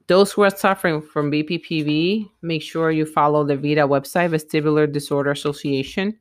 Those 0.06 0.32
who 0.32 0.42
are 0.42 0.50
suffering 0.50 1.02
from 1.02 1.30
BPPV, 1.30 2.28
make 2.42 2.62
sure 2.62 2.90
you 2.90 3.06
follow 3.06 3.44
the 3.44 3.56
VeDA 3.56 3.86
website, 3.86 4.30
Vestibular 4.30 4.90
Disorder 4.90 5.30
Association. 5.30 6.18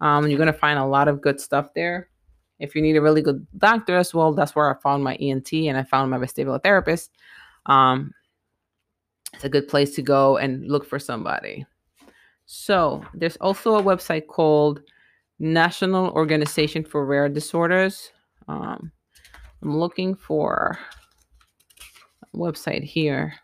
Um, 0.00 0.28
you're 0.28 0.36
going 0.38 0.52
to 0.52 0.58
find 0.58 0.78
a 0.78 0.84
lot 0.84 1.08
of 1.08 1.20
good 1.20 1.40
stuff 1.40 1.72
there. 1.74 2.08
If 2.58 2.74
you 2.74 2.82
need 2.82 2.96
a 2.96 3.02
really 3.02 3.22
good 3.22 3.46
doctor 3.56 3.96
as 3.96 4.12
well, 4.12 4.34
that's 4.34 4.54
where 4.54 4.74
I 4.74 4.78
found 4.80 5.02
my 5.02 5.14
ENT 5.14 5.52
and 5.52 5.78
I 5.78 5.84
found 5.84 6.10
my 6.10 6.18
vestibular 6.18 6.62
therapist. 6.62 7.12
Um, 7.66 8.12
it's 9.32 9.44
a 9.44 9.48
good 9.48 9.68
place 9.68 9.94
to 9.94 10.02
go 10.02 10.36
and 10.36 10.66
look 10.66 10.86
for 10.86 10.98
somebody. 10.98 11.66
So 12.46 13.04
there's 13.14 13.36
also 13.36 13.76
a 13.76 13.82
website 13.82 14.26
called 14.26 14.80
National 15.38 16.10
Organization 16.10 16.84
for 16.84 17.06
Rare 17.06 17.28
Disorders. 17.28 18.10
Um, 18.48 18.90
I'm 19.62 19.78
looking 19.78 20.14
for 20.14 20.78
a 22.34 22.36
website 22.36 22.82
here. 22.82 23.34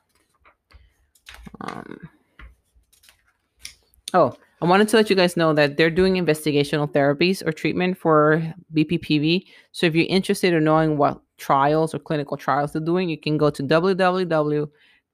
Um, 1.61 2.09
oh, 4.13 4.37
I 4.61 4.65
wanted 4.65 4.89
to 4.89 4.97
let 4.97 5.11
you 5.11 5.17
guys 5.17 5.37
know 5.37 5.53
that 5.53 5.77
they're 5.77 5.91
doing 5.91 6.15
investigational 6.15 6.91
therapies 6.91 7.47
or 7.47 7.53
treatment 7.53 7.99
for 7.99 8.43
BPPV. 8.75 9.47
So 9.73 9.87
if 9.87 9.95
you're 9.95 10.07
interested 10.09 10.55
in 10.55 10.65
knowing 10.65 10.97
what 10.97 11.21
trials 11.37 11.95
or 11.95 11.99
clinical 11.99 12.37
trials 12.37 12.73
they're 12.73 12.83
doing, 12.83 13.09
you 13.09 13.19
can 13.19 13.37
go 13.37 13.51
to 13.51 13.63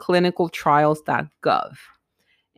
www.clinicaltrials.gov. 0.03 1.77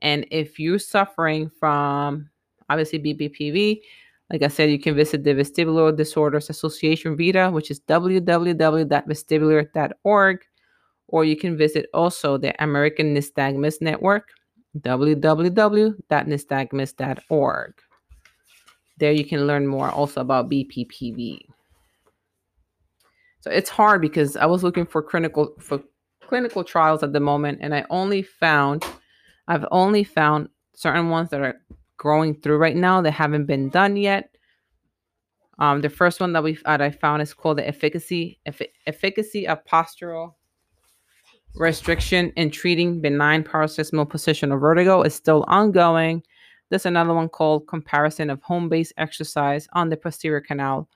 And 0.02 0.26
if 0.30 0.58
you're 0.58 0.78
suffering 0.78 1.50
from 1.50 2.28
obviously 2.68 2.98
BPPV, 2.98 3.80
like 4.30 4.42
I 4.42 4.48
said, 4.48 4.70
you 4.70 4.78
can 4.78 4.94
visit 4.94 5.24
the 5.24 5.34
Vestibular 5.34 5.94
Disorders 5.96 6.50
Association 6.50 7.16
VeDA, 7.16 7.50
which 7.52 7.70
is 7.70 7.80
www.vestibular.org, 7.80 10.38
or 11.08 11.24
you 11.24 11.36
can 11.36 11.56
visit 11.56 11.86
also 11.92 12.38
the 12.38 12.62
American 12.62 13.12
Nystagmus 13.14 13.82
Network, 13.82 14.28
www.nystagmus.org. 14.78 17.74
There 18.98 19.12
you 19.12 19.24
can 19.24 19.46
learn 19.46 19.66
more 19.66 19.90
also 19.90 20.20
about 20.20 20.50
BPPV. 20.50 21.40
So 23.40 23.50
it's 23.50 23.68
hard 23.68 24.00
because 24.00 24.36
I 24.38 24.46
was 24.46 24.62
looking 24.62 24.86
for 24.86 25.02
clinical 25.02 25.52
for 25.58 25.82
clinical 26.34 26.64
trials 26.64 27.04
at 27.04 27.12
the 27.12 27.20
moment, 27.20 27.58
and 27.60 27.72
I 27.72 27.84
only 27.90 28.20
found 28.20 28.84
I've 29.46 29.64
only 29.70 30.02
found 30.02 30.48
certain 30.74 31.08
ones 31.08 31.30
that 31.30 31.40
are 31.40 31.60
growing 31.96 32.34
through 32.40 32.56
right 32.56 32.74
now 32.74 33.00
that 33.02 33.12
haven't 33.12 33.46
been 33.46 33.68
done 33.68 33.96
yet. 33.96 34.36
Um, 35.60 35.80
the 35.80 35.88
first 35.88 36.18
one 36.18 36.32
that 36.32 36.42
we 36.42 36.58
that 36.64 36.80
I 36.80 36.90
found 36.90 37.22
is 37.22 37.32
called 37.32 37.58
the 37.58 37.68
efficacy 37.68 38.40
eff- 38.46 38.72
efficacy 38.88 39.46
of 39.46 39.64
postural 39.64 40.34
restriction 41.54 42.32
in 42.34 42.50
treating 42.50 43.00
benign 43.00 43.44
paroxysmal 43.44 44.06
positional 44.06 44.58
vertigo 44.58 45.02
is 45.02 45.14
still 45.14 45.44
ongoing. 45.46 46.20
There's 46.68 46.86
another 46.86 47.14
one 47.14 47.28
called 47.28 47.68
comparison 47.68 48.28
of 48.28 48.42
home-based 48.42 48.94
exercise 48.96 49.68
on 49.74 49.88
the 49.88 49.96
posterior 49.96 50.40
canal 50.40 50.88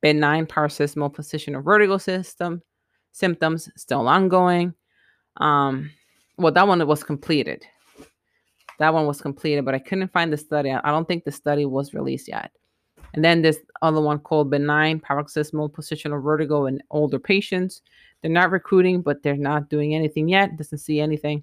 benign 0.00 0.46
paroxysmal 0.46 1.10
positional 1.10 1.62
vertigo 1.62 1.98
system 1.98 2.62
symptoms 3.16 3.70
still 3.76 4.08
ongoing. 4.08 4.74
Um, 5.38 5.90
well, 6.38 6.52
that 6.52 6.68
one 6.68 6.86
was 6.86 7.02
completed. 7.02 7.64
That 8.78 8.92
one 8.92 9.06
was 9.06 9.20
completed, 9.20 9.64
but 9.64 9.74
I 9.74 9.78
couldn't 9.78 10.12
find 10.12 10.32
the 10.32 10.36
study. 10.36 10.70
I 10.70 10.90
don't 10.90 11.08
think 11.08 11.24
the 11.24 11.32
study 11.32 11.64
was 11.64 11.94
released 11.94 12.28
yet. 12.28 12.52
And 13.14 13.24
then 13.24 13.40
this 13.40 13.58
other 13.80 14.00
one 14.00 14.18
called 14.18 14.50
benign 14.50 15.00
paroxysmal 15.00 15.70
positional 15.70 16.22
vertigo 16.22 16.66
in 16.66 16.82
older 16.90 17.18
patients. 17.18 17.80
They're 18.20 18.30
not 18.30 18.50
recruiting, 18.50 19.00
but 19.00 19.22
they're 19.22 19.36
not 19.36 19.70
doing 19.70 19.94
anything 19.94 20.28
yet. 20.28 20.56
Doesn't 20.56 20.78
see 20.78 21.00
anything. 21.00 21.42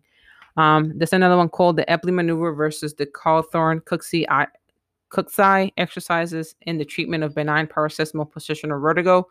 Um, 0.58 0.94
there's 0.96 1.14
another 1.14 1.38
one 1.38 1.50
called 1.50 1.78
the 1.78 1.86
Epley 1.86 2.14
maneuver 2.14 2.54
versus 2.54 2.94
the 2.94 3.08
Cawthorne 3.08 3.82
Cooksey 3.82 5.72
exercises 5.78 6.56
in 6.62 6.78
the 6.78 6.86
treatment 6.86 7.24
of 7.24 7.34
benign 7.34 7.66
paroxysmal 7.66 8.28
positional 8.28 8.80
vertigo. 8.80 9.28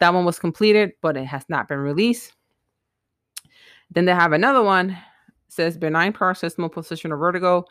That 0.00 0.12
one 0.12 0.26
was 0.26 0.38
completed, 0.38 0.92
but 1.00 1.16
it 1.16 1.24
has 1.24 1.44
not 1.48 1.68
been 1.68 1.78
released. 1.78 2.32
Then 3.90 4.04
they 4.04 4.14
have 4.14 4.32
another 4.32 4.62
one 4.62 4.96
says 5.52 5.76
benign 5.76 6.12
paroxysmal 6.12 6.70
positional 6.70 7.18
vertigo, 7.18 7.64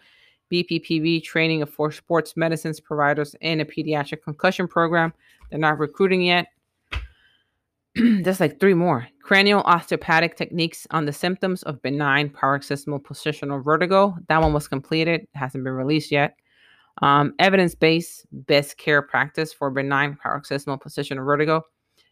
BPPV 0.52 1.24
training 1.24 1.62
of 1.62 1.70
four 1.70 1.92
sports 1.92 2.36
medicines 2.36 2.80
providers 2.80 3.36
in 3.42 3.62
a 3.62 3.66
pediatric 3.66 4.24
concussion 4.24 4.68
program. 4.68 5.14
They're 5.50 5.60
not 5.60 5.80
recruiting 5.80 6.22
yet. 6.22 6.48
There's 7.96 8.40
like 8.40 8.60
three 8.60 8.74
more. 8.74 9.08
Cranial 9.24 9.62
osteopathic 9.62 10.36
techniques 10.36 10.88
on 10.92 11.06
the 11.06 11.14
symptoms 11.14 11.64
of 11.64 11.82
benign 11.82 12.30
paroxysmal 12.30 13.00
positional 13.00 13.64
vertigo. 13.64 14.16
That 14.28 14.42
one 14.42 14.54
was 14.54 14.68
completed, 14.68 15.28
hasn't 15.34 15.64
been 15.64 15.74
released 15.74 16.12
yet. 16.12 16.36
Um, 17.02 17.34
evidence 17.40 17.76
based 17.76 18.26
best 18.32 18.78
care 18.78 19.02
practice 19.02 19.54
for 19.54 19.72
benign 19.72 20.18
paroxysmal 20.22 20.80
positional 20.80 21.24
vertigo. 21.24 21.64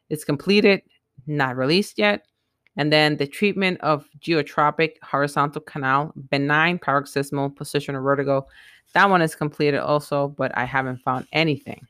It's 0.10 0.24
completed, 0.24 0.82
not 1.26 1.58
released 1.58 1.98
yet. 1.98 2.22
And 2.77 2.93
then 2.93 3.17
the 3.17 3.27
treatment 3.27 3.81
of 3.81 4.07
geotropic 4.19 4.93
horizontal 5.03 5.61
canal, 5.61 6.13
benign 6.29 6.77
paroxysmal 6.77 7.49
positional 7.49 8.03
vertigo. 8.03 8.47
That 8.93 9.09
one 9.09 9.21
is 9.21 9.35
completed 9.35 9.79
also, 9.79 10.29
but 10.29 10.55
I 10.55 10.63
haven't 10.63 11.01
found 11.03 11.27
anything. 11.33 11.85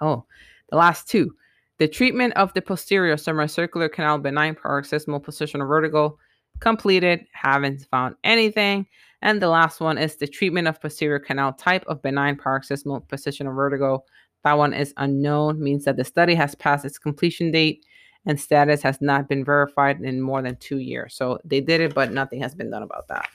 Oh, 0.00 0.24
the 0.68 0.76
last 0.76 1.08
two. 1.08 1.34
The 1.78 1.88
treatment 1.88 2.34
of 2.34 2.52
the 2.54 2.62
posterior 2.62 3.16
semicircular 3.16 3.88
canal, 3.88 4.18
benign 4.18 4.54
paroxysmal 4.54 5.20
positional 5.20 5.66
vertigo, 5.66 6.18
completed, 6.60 7.26
haven't 7.32 7.86
found 7.90 8.16
anything. 8.24 8.86
And 9.22 9.40
the 9.40 9.48
last 9.48 9.80
one 9.80 9.98
is 9.98 10.16
the 10.16 10.26
treatment 10.26 10.68
of 10.68 10.80
posterior 10.80 11.18
canal 11.18 11.52
type 11.54 11.84
of 11.86 12.02
benign 12.02 12.36
paroxysmal 12.36 13.02
positional 13.02 13.54
vertigo. 13.54 14.04
That 14.44 14.58
one 14.58 14.74
is 14.74 14.94
unknown, 14.98 15.60
means 15.60 15.84
that 15.84 15.96
the 15.96 16.04
study 16.04 16.34
has 16.34 16.54
passed 16.54 16.84
its 16.84 16.98
completion 16.98 17.50
date 17.50 17.84
and 18.26 18.40
status 18.40 18.82
has 18.82 19.00
not 19.00 19.28
been 19.28 19.44
verified 19.44 20.00
in 20.00 20.20
more 20.20 20.42
than 20.42 20.56
two 20.56 20.78
years. 20.78 21.14
So 21.14 21.38
they 21.44 21.60
did 21.60 21.80
it, 21.80 21.94
but 21.94 22.12
nothing 22.12 22.40
has 22.42 22.54
been 22.54 22.70
done 22.70 22.82
about 22.82 23.08
that. 23.08 23.28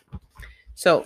So 0.76 1.06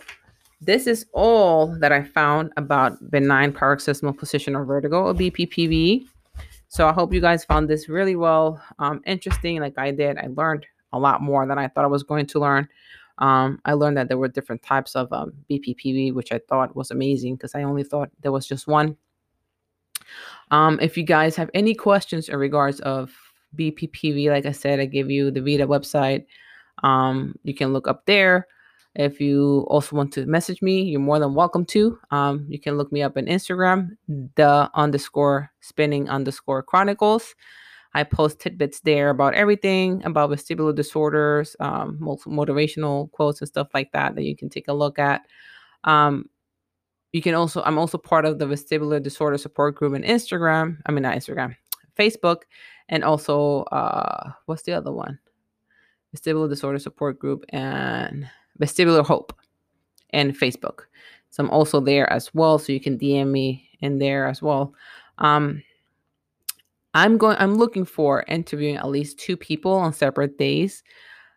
this 0.59 0.87
is 0.87 1.05
all 1.13 1.67
that 1.79 1.91
I 1.91 2.03
found 2.03 2.51
about 2.57 3.11
benign 3.11 3.53
paroxysmal 3.53 4.13
positional 4.13 4.65
vertigo 4.65 5.05
or 5.05 5.13
BPPV. 5.13 6.07
So 6.67 6.87
I 6.87 6.93
hope 6.93 7.13
you 7.13 7.21
guys 7.21 7.45
found 7.45 7.69
this 7.69 7.87
really 7.87 8.15
well 8.15 8.61
um, 8.79 9.01
interesting, 9.05 9.59
like 9.59 9.77
I 9.77 9.91
did. 9.91 10.17
I 10.17 10.27
learned 10.35 10.65
a 10.91 10.99
lot 10.99 11.21
more 11.21 11.45
than 11.45 11.59
I 11.59 11.67
thought 11.67 11.85
I 11.85 11.89
was 11.89 12.03
going 12.03 12.25
to 12.27 12.39
learn. 12.39 12.67
Um, 13.19 13.61
I 13.65 13.73
learned 13.73 13.97
that 13.97 14.07
there 14.07 14.17
were 14.17 14.27
different 14.27 14.61
types 14.61 14.95
of 14.95 15.11
um, 15.13 15.31
BPPV, 15.49 16.13
which 16.13 16.31
I 16.31 16.39
thought 16.49 16.75
was 16.75 16.91
amazing 16.91 17.35
because 17.35 17.55
I 17.55 17.63
only 17.63 17.83
thought 17.83 18.09
there 18.21 18.31
was 18.31 18.47
just 18.47 18.67
one. 18.67 18.97
Um, 20.51 20.79
if 20.81 20.97
you 20.97 21.03
guys 21.03 21.35
have 21.35 21.49
any 21.53 21.73
questions 21.73 22.29
in 22.29 22.37
regards 22.37 22.79
of 22.81 23.13
BPPV, 23.55 24.29
like 24.29 24.45
I 24.45 24.51
said, 24.51 24.79
I 24.79 24.85
give 24.85 25.09
you 25.09 25.31
the 25.31 25.41
VeDA 25.41 25.67
website. 25.67 26.25
Um, 26.83 27.35
you 27.43 27.53
can 27.53 27.73
look 27.73 27.87
up 27.87 28.05
there. 28.05 28.47
If 28.95 29.19
you 29.19 29.65
also 29.69 29.95
want 29.95 30.13
to 30.13 30.25
message 30.25 30.61
me, 30.61 30.81
you're 30.83 31.01
more 31.01 31.19
than 31.19 31.33
welcome 31.33 31.65
to. 31.65 31.99
Um, 32.11 32.45
you 32.47 32.59
can 32.59 32.77
look 32.77 32.91
me 32.91 33.01
up 33.01 33.17
on 33.17 33.25
Instagram, 33.25 33.97
the 34.35 34.69
underscore 34.73 35.51
spinning 35.59 36.09
underscore 36.09 36.63
chronicles. 36.63 37.35
I 37.93 38.03
post 38.03 38.39
tidbits 38.39 38.81
there 38.81 39.09
about 39.09 39.35
everything 39.35 40.03
about 40.05 40.29
vestibular 40.29 40.75
disorders, 40.75 41.55
um, 41.59 41.97
motivational 41.99 43.11
quotes 43.11 43.41
and 43.41 43.47
stuff 43.47 43.69
like 43.73 43.91
that 43.93 44.15
that 44.15 44.23
you 44.23 44.35
can 44.35 44.49
take 44.49 44.67
a 44.67 44.73
look 44.73 44.99
at. 44.99 45.25
Um, 45.85 46.29
you 47.13 47.21
can 47.21 47.35
also, 47.35 47.63
I'm 47.63 47.77
also 47.77 47.97
part 47.97 48.25
of 48.25 48.39
the 48.39 48.45
vestibular 48.45 49.01
disorder 49.01 49.37
support 49.37 49.75
group 49.75 49.93
on 49.93 50.03
Instagram. 50.03 50.77
I 50.85 50.91
mean, 50.91 51.03
not 51.03 51.15
Instagram, 51.15 51.55
Facebook 51.97 52.43
and 52.89 53.03
also 53.03 53.63
uh, 53.63 54.31
what's 54.45 54.63
the 54.63 54.73
other 54.73 54.91
one? 54.91 55.19
Vestibular 56.15 56.49
Disorder 56.49 56.79
Support 56.79 57.19
Group 57.19 57.45
and 57.49 58.29
Vestibular 58.59 59.05
Hope 59.05 59.33
and 60.11 60.37
Facebook. 60.37 60.81
So 61.29 61.43
I'm 61.43 61.49
also 61.49 61.81
there 61.81 62.11
as 62.11 62.33
well, 62.33 62.57
so 62.57 62.71
you 62.71 62.79
can 62.79 62.97
DM 62.97 63.27
me 63.27 63.69
in 63.81 63.99
there 63.99 64.27
as 64.27 64.41
well. 64.41 64.73
Um, 65.17 65.61
I'm 66.93 67.17
going. 67.17 67.35
I'm 67.39 67.55
looking 67.55 67.83
for 67.83 68.23
interviewing 68.29 68.77
at 68.77 68.87
least 68.87 69.19
two 69.19 69.35
people 69.35 69.73
on 69.73 69.91
separate 69.91 70.37
days, 70.37 70.81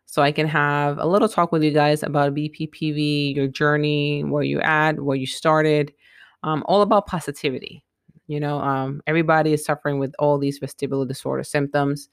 so 0.07 0.23
I 0.23 0.31
can 0.31 0.47
have 0.47 0.99
a 0.99 1.07
little 1.07 1.29
talk 1.29 1.51
with 1.51 1.65
you 1.65 1.73
guys 1.73 2.05
about 2.05 2.35
BPPV, 2.35 3.35
your 3.35 3.49
journey, 3.49 4.23
where 4.23 4.45
you 4.45 4.61
at, 4.61 5.01
where 5.01 5.17
you 5.17 5.27
started, 5.27 5.93
um, 6.45 6.63
all 6.67 6.83
about 6.83 7.07
positivity. 7.07 7.85
You 8.29 8.41
know, 8.41 8.61
um, 8.61 9.03
everybody 9.07 9.53
is 9.53 9.65
suffering 9.65 9.99
with 9.99 10.15
all 10.19 10.39
these 10.39 10.61
vestibular 10.61 11.09
disorder 11.09 11.43
symptoms. 11.43 12.09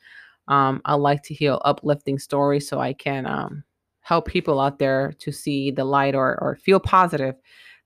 Um, 0.48 0.82
I 0.86 0.96
like 0.96 1.22
to 1.24 1.34
hear 1.34 1.58
uplifting 1.66 2.18
stories 2.20 2.68
so 2.68 2.80
I 2.80 2.94
can 2.94 3.26
um, 3.28 3.64
help 4.02 4.28
people 4.28 4.60
out 4.60 4.80
there 4.80 5.14
to 5.20 5.32
see 5.32 5.72
the 5.72 5.84
light 5.84 6.16
or, 6.16 6.42
or 6.42 6.56
feel 6.56 6.80
positive 6.80 7.36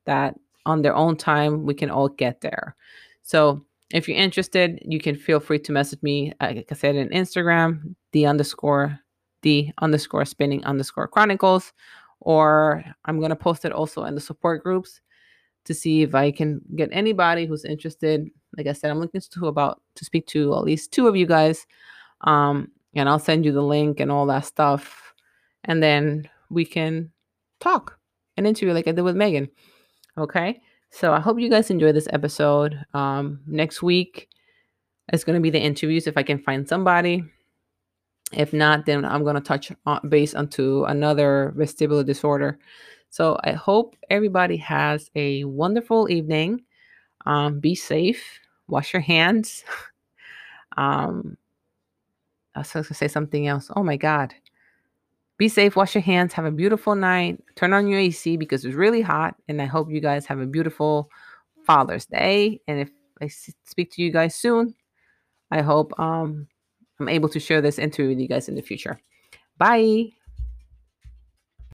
that 0.05 0.35
on 0.65 0.81
their 0.81 0.95
own 0.95 1.17
time 1.17 1.65
we 1.65 1.73
can 1.73 1.89
all 1.89 2.09
get 2.09 2.41
there. 2.41 2.75
So 3.23 3.65
if 3.91 4.07
you're 4.07 4.17
interested, 4.17 4.79
you 4.83 4.99
can 4.99 5.15
feel 5.15 5.39
free 5.39 5.59
to 5.59 5.71
message 5.71 6.01
me, 6.03 6.33
like 6.39 6.67
I 6.71 6.75
said, 6.75 6.95
in 6.95 7.09
Instagram, 7.09 7.95
the 8.11 8.27
underscore, 8.27 8.99
the 9.41 9.71
underscore 9.81 10.25
spinning 10.25 10.63
underscore 10.65 11.07
chronicles, 11.07 11.73
or 12.19 12.83
I'm 13.05 13.17
going 13.17 13.29
to 13.29 13.35
post 13.35 13.65
it 13.65 13.71
also 13.71 14.03
in 14.03 14.13
the 14.13 14.21
support 14.21 14.61
groups 14.61 15.01
to 15.69 15.73
see 15.75 16.01
if 16.01 16.15
I 16.15 16.31
can 16.31 16.59
get 16.75 16.89
anybody 16.91 17.45
who's 17.45 17.63
interested. 17.63 18.27
Like 18.57 18.65
I 18.65 18.73
said, 18.73 18.89
I'm 18.89 18.99
looking 18.99 19.21
to 19.21 19.47
about 19.47 19.81
to 19.93 20.03
speak 20.03 20.25
to 20.27 20.55
at 20.55 20.63
least 20.63 20.91
two 20.91 21.07
of 21.07 21.15
you 21.15 21.27
guys. 21.27 21.67
Um, 22.21 22.71
and 22.95 23.07
I'll 23.07 23.19
send 23.19 23.45
you 23.45 23.51
the 23.51 23.61
link 23.61 23.99
and 23.99 24.11
all 24.11 24.25
that 24.25 24.45
stuff. 24.45 25.13
And 25.65 25.83
then 25.83 26.27
we 26.49 26.65
can 26.65 27.11
talk 27.59 27.99
and 28.35 28.47
interview 28.47 28.73
like 28.73 28.87
I 28.87 28.93
did 28.93 29.03
with 29.03 29.15
Megan. 29.15 29.47
Okay. 30.17 30.59
So 30.89 31.13
I 31.13 31.19
hope 31.19 31.39
you 31.39 31.51
guys 31.51 31.69
enjoy 31.69 31.91
this 31.91 32.07
episode. 32.11 32.83
Um, 32.95 33.41
next 33.45 33.83
week 33.83 34.27
is 35.13 35.23
going 35.23 35.35
to 35.35 35.41
be 35.41 35.51
the 35.51 35.61
interviews 35.61 36.07
if 36.07 36.17
I 36.17 36.23
can 36.23 36.39
find 36.39 36.67
somebody. 36.67 37.23
If 38.33 38.53
not, 38.53 38.87
then 38.87 39.05
I'm 39.05 39.23
going 39.23 39.35
to 39.35 39.41
touch 39.41 39.71
base 40.09 40.33
onto 40.33 40.85
another 40.85 41.53
vestibular 41.55 42.03
disorder. 42.03 42.57
So 43.09 43.37
I 43.43 43.51
hope 43.51 43.95
everybody 44.09 44.57
has 44.57 45.09
a 45.15 45.43
wonderful 45.43 46.09
evening. 46.09 46.61
Um, 47.25 47.59
be 47.59 47.75
safe. 47.75 48.23
Wash 48.67 48.93
your 48.93 49.01
hands. 49.01 49.63
um, 50.77 51.37
I 52.55 52.59
was 52.59 52.71
going 52.71 52.85
to 52.85 52.93
say 52.93 53.07
something 53.07 53.47
else. 53.47 53.69
Oh 53.75 53.83
my 53.83 53.97
God. 53.97 54.33
Be 55.37 55.47
safe. 55.47 55.75
Wash 55.75 55.95
your 55.95 56.01
hands. 56.01 56.33
Have 56.33 56.45
a 56.45 56.51
beautiful 56.51 56.95
night. 56.95 57.41
Turn 57.55 57.73
on 57.73 57.87
your 57.87 57.99
AC 57.99 58.37
because 58.37 58.65
it's 58.65 58.75
really 58.75 59.01
hot. 59.01 59.35
And 59.47 59.61
I 59.61 59.65
hope 59.65 59.89
you 59.89 60.01
guys 60.01 60.25
have 60.25 60.39
a 60.39 60.45
beautiful 60.45 61.09
Father's 61.65 62.05
Day. 62.05 62.59
And 62.67 62.79
if 62.79 62.89
I 63.21 63.27
speak 63.27 63.91
to 63.93 64.01
you 64.01 64.11
guys 64.11 64.35
soon, 64.35 64.75
I 65.51 65.61
hope 65.61 65.97
um, 65.99 66.47
I'm 66.99 67.09
able 67.09 67.29
to 67.29 67.39
share 67.39 67.61
this 67.61 67.79
interview 67.79 68.09
with 68.09 68.19
you 68.19 68.27
guys 68.27 68.49
in 68.49 68.55
the 68.55 68.61
future. 68.61 68.99
Bye. 69.57 70.09